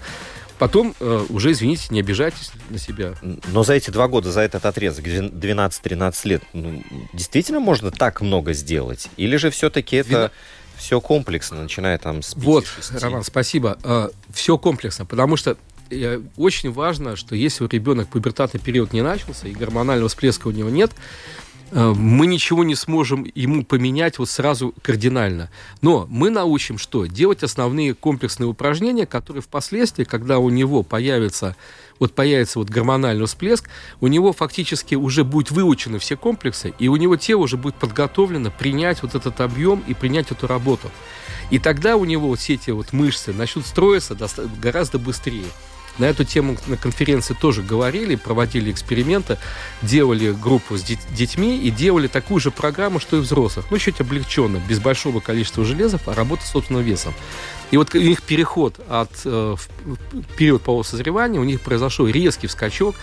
[0.58, 3.14] Потом э, уже, извините, не обижайтесь на себя.
[3.48, 6.82] Но за эти два года, за этот отрезок, 12-13 лет, ну,
[7.12, 9.08] действительно можно так много сделать?
[9.18, 10.30] Или же все-таки это Двена-
[10.78, 12.64] все комплексно, начиная там с 5 Вот,
[13.00, 13.78] Роман, спасибо.
[14.32, 15.58] все комплексно, потому что
[15.90, 20.52] э, очень важно, что если у ребенка пубертатный период не начался и гормонального всплеска у
[20.52, 25.50] него нет, э, мы ничего не сможем ему поменять вот сразу кардинально.
[25.82, 27.06] Но мы научим что?
[27.06, 31.56] Делать основные комплексные упражнения, которые впоследствии, когда у него появится
[31.98, 33.68] вот появится вот гормональный всплеск,
[34.00, 38.50] у него фактически уже будет выучены все комплексы, и у него тело уже будет подготовлено
[38.50, 40.90] принять вот этот объем и принять эту работу.
[41.50, 44.16] И тогда у него вот все эти вот мышцы начнут строиться
[44.60, 45.46] гораздо быстрее.
[45.98, 49.38] На эту тему на конференции тоже говорили, проводили эксперименты,
[49.82, 53.66] делали группу с дет- детьми и делали такую же программу, что и взрослых.
[53.70, 57.14] Ну, чуть облегченно, без большого количества железов, а работа с собственным весом.
[57.70, 60.84] И вот у них переход от э, в- период полового
[61.40, 62.94] у них произошел резкий скачок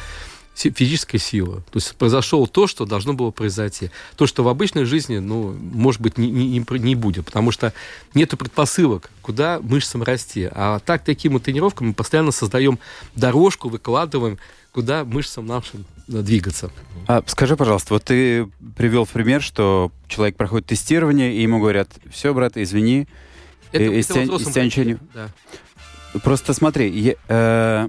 [0.56, 1.58] си- физической силы.
[1.72, 3.90] То есть произошло то, что должно было произойти.
[4.16, 7.74] То, что в обычной жизни, ну, может быть, не, не, не будет, потому что
[8.14, 10.48] нет предпосылок, куда мышцам расти.
[10.52, 12.80] А так, такими тренировками мы постоянно создаем
[13.16, 14.38] дорожку, выкладываем,
[14.72, 16.72] куда мышцам нашим э, двигаться.
[17.08, 21.90] А, скажи, пожалуйста, вот ты привел в пример, что человек проходит тестирование, и ему говорят,
[22.12, 23.08] все, брат, извини,
[23.72, 25.00] Это, И- и это стя- взрослым и стянчению.
[25.16, 25.30] Да.
[26.24, 27.88] Просто смотри, е- э,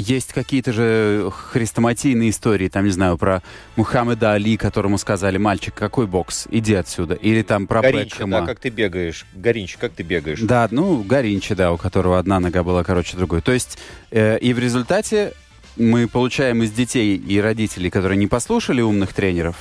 [0.00, 3.42] есть какие-то же хрестоматийные истории, там, не знаю, про
[3.76, 7.14] Мухаммеда Али, которому сказали, мальчик, какой бокс, иди отсюда.
[7.14, 8.40] Или там про Горинча, Бекхэма.
[8.40, 9.26] да, как ты бегаешь.
[9.34, 10.40] Горинч, как ты бегаешь?
[10.40, 13.42] Да, ну, Горинчи, да, у которого одна нога была короче другой.
[13.42, 13.78] То есть,
[14.10, 15.34] э, и в результате
[15.76, 19.56] мы получаем из детей и родителей, которые не послушали умных тренеров,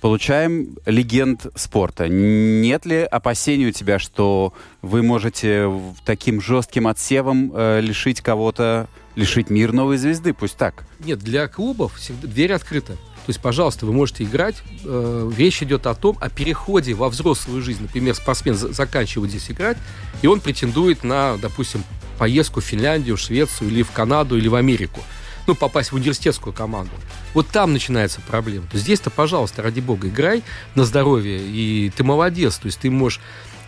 [0.00, 2.08] получаем легенд спорта.
[2.08, 5.70] Нет ли опасений у тебя, что вы можете
[6.04, 10.32] таким жестким отсевом э, лишить кого-то, лишить мир новой звезды?
[10.32, 10.84] Пусть так.
[11.00, 12.92] Нет, для клубов всегда дверь открыта.
[12.94, 14.62] То есть, пожалуйста, вы можете играть.
[14.84, 17.82] Э, речь идет о том, о переходе во взрослую жизнь.
[17.82, 19.76] Например, спортсмен за- заканчивает здесь играть,
[20.22, 21.82] и он претендует на, допустим,
[22.18, 25.00] поездку в Финляндию, Швецию или в Канаду или в Америку.
[25.48, 26.92] Ну, попасть в университетскую команду.
[27.34, 28.66] Вот там начинается проблема.
[28.72, 30.42] Здесь-то, пожалуйста, ради бога, играй
[30.74, 32.58] на здоровье, и ты молодец.
[32.58, 33.20] То есть ты можешь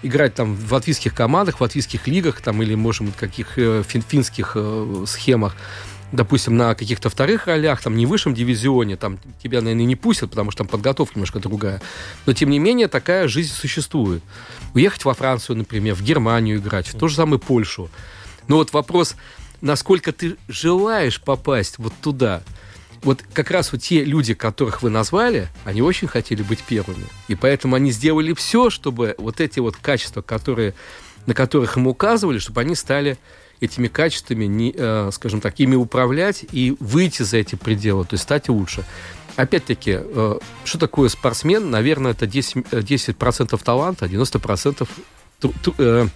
[0.02, 4.04] играть там в латвийских командах, в латвийских лигах, там, или, может быть, каких э, фин-
[4.06, 5.56] финских э, схемах
[6.12, 10.30] допустим, на каких-то вторых ролях, там, не в высшем дивизионе, там тебя, наверное, не пустят,
[10.30, 11.82] потому что там подготовка немножко другая.
[12.26, 14.22] Но, тем не менее, такая жизнь существует.
[14.74, 17.90] Уехать во Францию, например, в Германию играть, в ту же самую Польшу.
[18.46, 19.16] Но вот вопрос,
[19.60, 22.42] насколько ты желаешь попасть вот туда.
[23.02, 27.06] Вот как раз вот те люди, которых вы назвали, они очень хотели быть первыми.
[27.28, 30.74] И поэтому они сделали все, чтобы вот эти вот качества, которые,
[31.26, 33.18] на которых им указывали, чтобы они стали
[33.60, 38.24] этими качествами, не, э, скажем так, ими управлять и выйти за эти пределы, то есть
[38.24, 38.84] стать лучше.
[39.36, 41.70] Опять-таки, э, что такое спортсмен?
[41.70, 44.88] Наверное, это 10%, э, 10% таланта, 90%
[45.40, 46.06] тру- тру- э,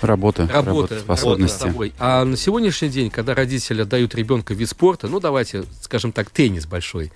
[0.00, 1.58] Работа, работы, способности.
[1.58, 1.92] собой.
[1.98, 6.30] А на сегодняшний день, когда родители отдают ребенка в вид спорта, ну давайте, скажем так,
[6.30, 7.12] теннис большой,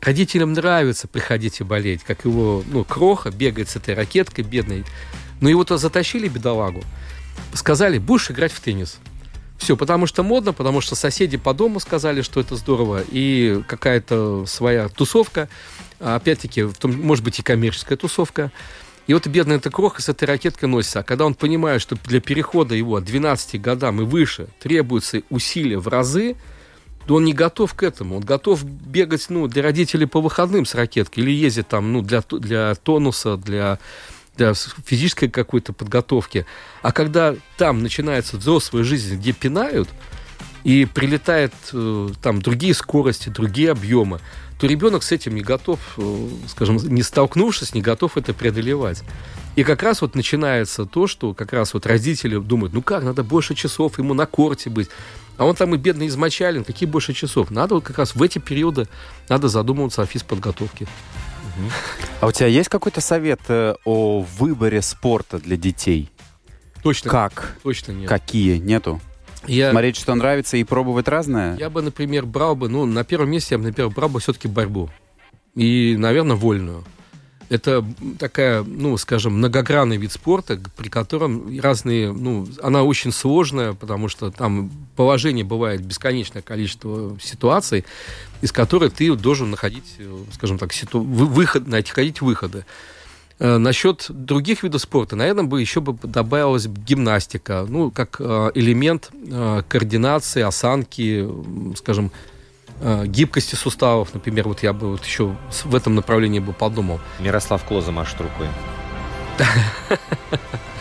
[0.00, 4.84] родителям нравится приходить и болеть, как его, ну, кроха бегает с этой ракеткой бедной.
[5.40, 6.82] Но его-то затащили, бедолагу,
[7.52, 8.98] сказали, будешь играть в теннис.
[9.58, 14.44] Все, потому что модно, потому что соседи по дому сказали, что это здорово, и какая-то
[14.46, 15.48] своя тусовка,
[16.00, 18.50] а опять-таки, может быть, и коммерческая тусовка.
[19.06, 21.00] И вот бедный эта кроха с этой ракеткой носится.
[21.00, 25.78] А когда он понимает, что для перехода его от 12 годам и выше требуются усилия
[25.78, 26.36] в разы,
[27.06, 28.16] да он не готов к этому.
[28.16, 32.22] Он готов бегать ну, для родителей по выходным с ракеткой или ездить там ну, для,
[32.30, 33.78] для тонуса, для,
[34.36, 36.46] для физической какой-то подготовки.
[36.80, 39.88] А когда там начинается взрослая жизнь, где пинают,
[40.64, 44.20] и прилетает э, там другие скорости, другие объемы,
[44.58, 49.02] то ребенок с этим не готов, э, скажем, не столкнувшись, не готов это преодолевать.
[49.56, 53.22] И как раз вот начинается то, что как раз вот родители думают, ну как, надо
[53.22, 54.88] больше часов ему на корте быть.
[55.36, 57.50] А он там и бедный измочален, какие больше часов?
[57.50, 58.88] Надо вот как раз в эти периоды
[59.28, 60.86] надо задумываться о физподготовке.
[62.20, 66.10] А у тебя есть какой-то совет э, о выборе спорта для детей?
[66.82, 67.10] Точно.
[67.10, 67.56] Как?
[67.62, 68.08] Точно нет.
[68.08, 68.56] Какие?
[68.58, 69.00] Нету?
[69.46, 71.56] Я, Смотреть, что нравится, и пробовать разное?
[71.56, 74.48] я бы, например, брал бы, ну, на первом месте я бы, например, брал бы все-таки
[74.48, 74.90] борьбу.
[75.54, 76.84] И, наверное, вольную.
[77.50, 77.84] Это
[78.18, 84.30] такая, ну, скажем, многогранный вид спорта, при котором разные, ну, она очень сложная, потому что
[84.30, 87.84] там положение бывает бесконечное количество ситуаций,
[88.40, 91.00] из которых ты должен находить, э, скажем так, ситу...
[91.00, 92.64] вы- выход, находить выходы.
[93.38, 99.10] Э, Насчет других видов спорта, наверное, бы еще бы добавилась гимнастика, ну, как э, элемент
[99.12, 101.28] э, координации, осанки,
[101.76, 102.10] скажем,
[103.04, 106.98] гибкости суставов, например, вот я бы вот еще в этом направлении бы подумал.
[107.20, 108.48] Мирослав Клоза машет рукой.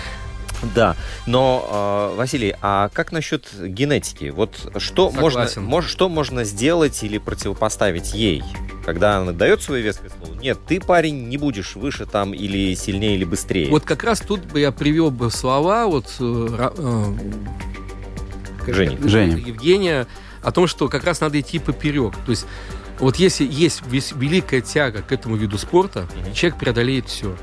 [0.76, 0.96] Да,
[1.26, 4.30] но, э, Василий, а как насчет генетики?
[4.30, 8.44] Вот что можно, мож- что можно сделать или противопоставить ей,
[8.86, 10.40] когда она дает свое веское слово?
[10.40, 13.70] Нет, ты, парень, не будешь выше там или сильнее, или быстрее.
[13.70, 17.14] Вот как раз тут бы я привел бы слова вот э, э,
[18.68, 18.98] Жени.
[19.08, 19.38] Женя.
[19.38, 20.08] Евгения
[20.42, 22.14] о том, что как раз надо идти поперек.
[22.26, 22.46] То есть
[23.00, 26.34] вот если есть вес- великая тяга к этому виду спорта, Мгм.
[26.34, 27.36] человек преодолеет все.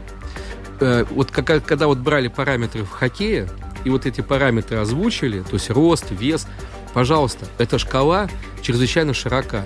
[1.11, 3.49] Вот как- когда вот брали параметры в хоккее,
[3.85, 6.47] и вот эти параметры озвучили, то есть рост, вес,
[6.93, 8.29] пожалуйста, эта шкала
[8.63, 9.65] чрезвычайно широка.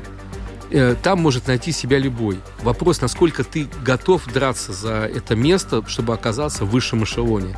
[0.71, 2.41] Э, Там может найти себя любой.
[2.62, 7.57] Вопрос, насколько ты готов драться за это место, чтобы оказаться в высшем эшелоне.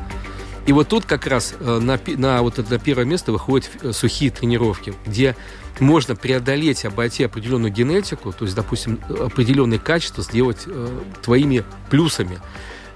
[0.66, 4.30] И вот тут как раз э, на, на вот это первое место выходят э, сухие
[4.30, 5.36] тренировки, где
[5.78, 10.88] можно преодолеть, обойти определенную генетику, то есть, допустим, определенные качества сделать э,
[11.22, 12.38] твоими плюсами.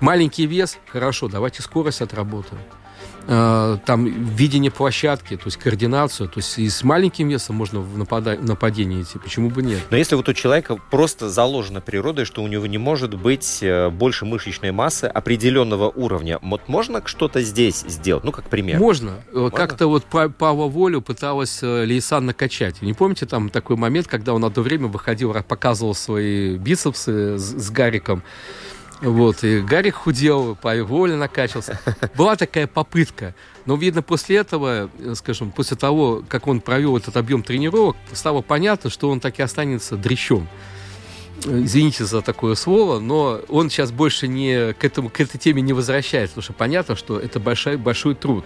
[0.01, 2.63] Маленький вес, хорошо, давайте скорость отработаем.
[3.29, 7.99] Э, Там видение площадки, то есть координацию, то есть и с маленьким весом можно в
[7.99, 9.79] напада- нападение идти, почему бы нет?
[9.91, 13.91] Но если вот у человека просто заложено природой, что у него не может быть э,
[13.91, 18.25] больше мышечной массы определенного уровня, вот можно что-то здесь сделать?
[18.25, 18.79] Ну, как пример.
[18.81, 19.23] Можно.
[19.33, 22.81] Э, Как-то вот Па- Павла Волю пыталась Лейсан накачать.
[22.81, 27.71] Не помните там такой момент, когда он одно время выходил, показывал свои бицепсы с, с
[27.71, 28.23] Гариком?
[29.01, 31.81] Вот, и Гарик худел, Павел Воля накачался.
[32.17, 33.35] Была такая попытка.
[33.65, 38.43] Но, видно, после этого, э, скажем, после того, как он провел этот объем тренировок, стало
[38.43, 40.47] понятно, что он так и останется дрящом.
[41.47, 45.63] Э, Извините за такое слово, но он сейчас больше не к, этому, к этой теме
[45.63, 48.45] не возвращается, потому что понятно, что это большой, большой труд.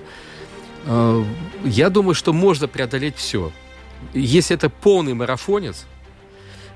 [0.86, 1.24] Э,
[1.64, 3.50] Я думаю, что можно преодолеть все.
[4.12, 5.86] Если это полный марафонец,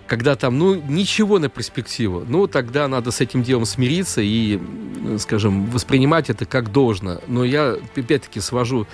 [0.08, 5.18] когда там, ну, ничего на перспективу, ну, тогда надо с этим делом смириться и, э,
[5.18, 7.20] скажем, воспринимать это как должно.
[7.26, 8.86] Но я, опять-таки, свожу,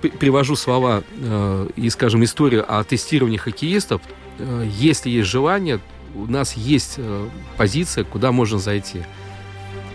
[0.00, 4.00] при- привожу слова э, и, скажем, историю о тестировании хоккеистов.
[4.38, 5.78] Э, если есть желание,
[6.14, 9.02] у нас есть э, позиция, куда можно зайти.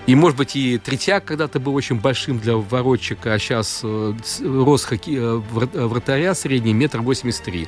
[0.06, 5.16] И, может быть, и третьяк когда-то был очень большим для воротчика, а сейчас рост хокке...
[5.16, 7.68] э, вра- э, вратаря средний метр восемьдесят три.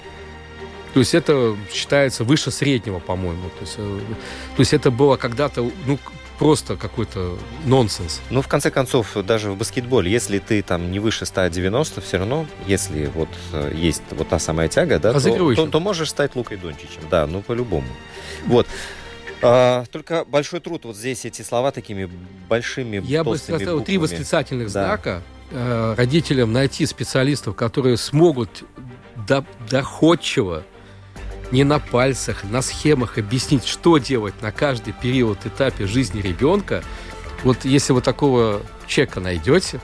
[0.94, 3.50] То есть это считается выше среднего, по-моему.
[3.50, 4.00] То есть, э,
[4.56, 6.00] то есть это было когда-то ну,
[6.40, 8.22] просто какой-то нонсенс.
[8.32, 12.48] Ну, в конце концов, даже в баскетболе, если ты там не выше 190, все равно,
[12.66, 15.66] если вот э, есть вот та самая тяга, да, то, Разыгрывающим.
[15.66, 17.02] то- то можешь стать Лукой Дончичем.
[17.12, 17.88] Да, ну, по-любому.
[18.48, 18.66] Вот.
[19.42, 22.10] А, только большой труд вот здесь эти слова такими
[22.50, 24.18] большими Я бы толстыми поставил три буквами.
[24.20, 24.86] восклицательных Да.
[24.86, 25.22] знака.
[25.52, 28.64] Э, родителям найти специалистов, которые смогут
[29.28, 30.64] до- доходчиво,
[31.52, 36.84] не на пальцах, на схемах объяснить, что делать на каждый период, этапе жизни ребенка.
[37.44, 39.82] Вот если вы такого человека найдете,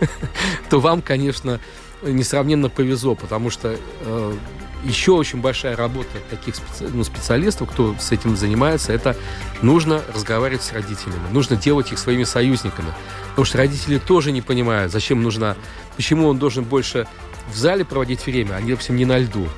[0.70, 1.60] то вам, конечно,
[2.02, 4.36] несравненно повезло, потому что э,
[4.84, 9.16] еще очень большая работа таких ну, специалистов, кто с этим занимается, это
[9.62, 12.92] нужно разговаривать с родителями, нужно делать их своими союзниками.
[13.30, 15.56] Потому что родители тоже не понимают, зачем нужна,
[15.96, 17.06] почему он должен больше
[17.52, 19.48] в зале проводить время, а не, допустим, не на льду.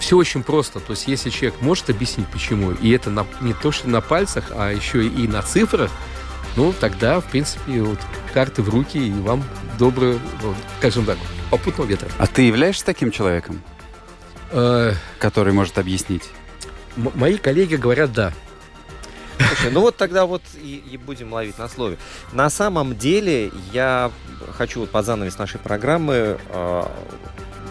[0.00, 0.80] Все очень просто.
[0.80, 4.44] То есть, если человек может объяснить, почему, и это на- не то, что на пальцах,
[4.50, 5.90] а еще и на цифрах,
[6.56, 7.98] ну, тогда, в принципе, вот,
[8.32, 9.42] карты в руки, и вам
[9.78, 11.18] доброе, вот, скажем так,
[11.50, 12.08] попутного ветра.
[12.18, 13.60] А ты являешься таким человеком?
[14.50, 16.30] Э, который может объяснить?
[16.96, 18.32] м- мои коллеги говорят да.
[19.38, 21.98] Слушай, ну вот тогда вот и, и будем ловить на слове.
[22.32, 24.12] На самом деле я
[24.56, 26.82] хочу вот под занавес нашей программы э,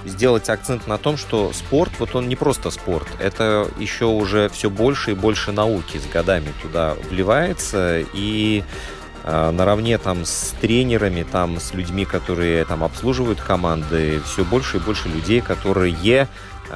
[0.05, 4.69] сделать акцент на том, что спорт, вот он не просто спорт, это еще уже все
[4.69, 8.03] больше и больше науки с годами туда вливается.
[8.13, 8.63] И
[9.23, 14.79] э, наравне там с тренерами, там с людьми, которые там обслуживают команды, все больше и
[14.79, 16.27] больше людей, которые а,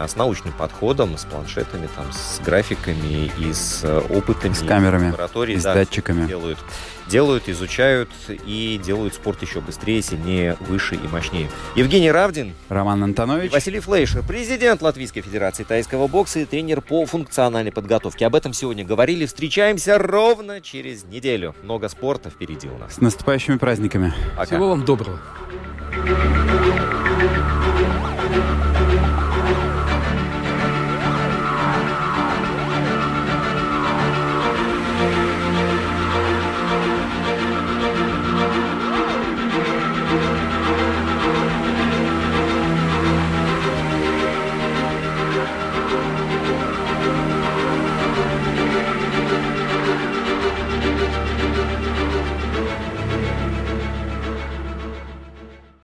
[0.05, 4.53] с научным подходом, с планшетами, там, с графиками и с э, опытами.
[4.53, 5.13] С камерами,
[5.49, 6.27] и с да, датчиками.
[6.27, 6.59] делают.
[7.07, 11.49] Делают, изучают и делают спорт еще быстрее, сильнее, выше и мощнее.
[11.75, 13.51] Евгений Равдин Роман Антонович.
[13.53, 18.25] Василий Флейшер, президент Латвийской Федерации тайского бокса и тренер по функциональной подготовке.
[18.25, 19.25] Об этом сегодня говорили.
[19.25, 21.55] Встречаемся ровно через неделю.
[21.63, 22.95] Много спорта впереди у нас.
[22.95, 24.13] С наступающими праздниками.
[24.35, 24.45] Пока.
[24.45, 25.19] Всего вам доброго.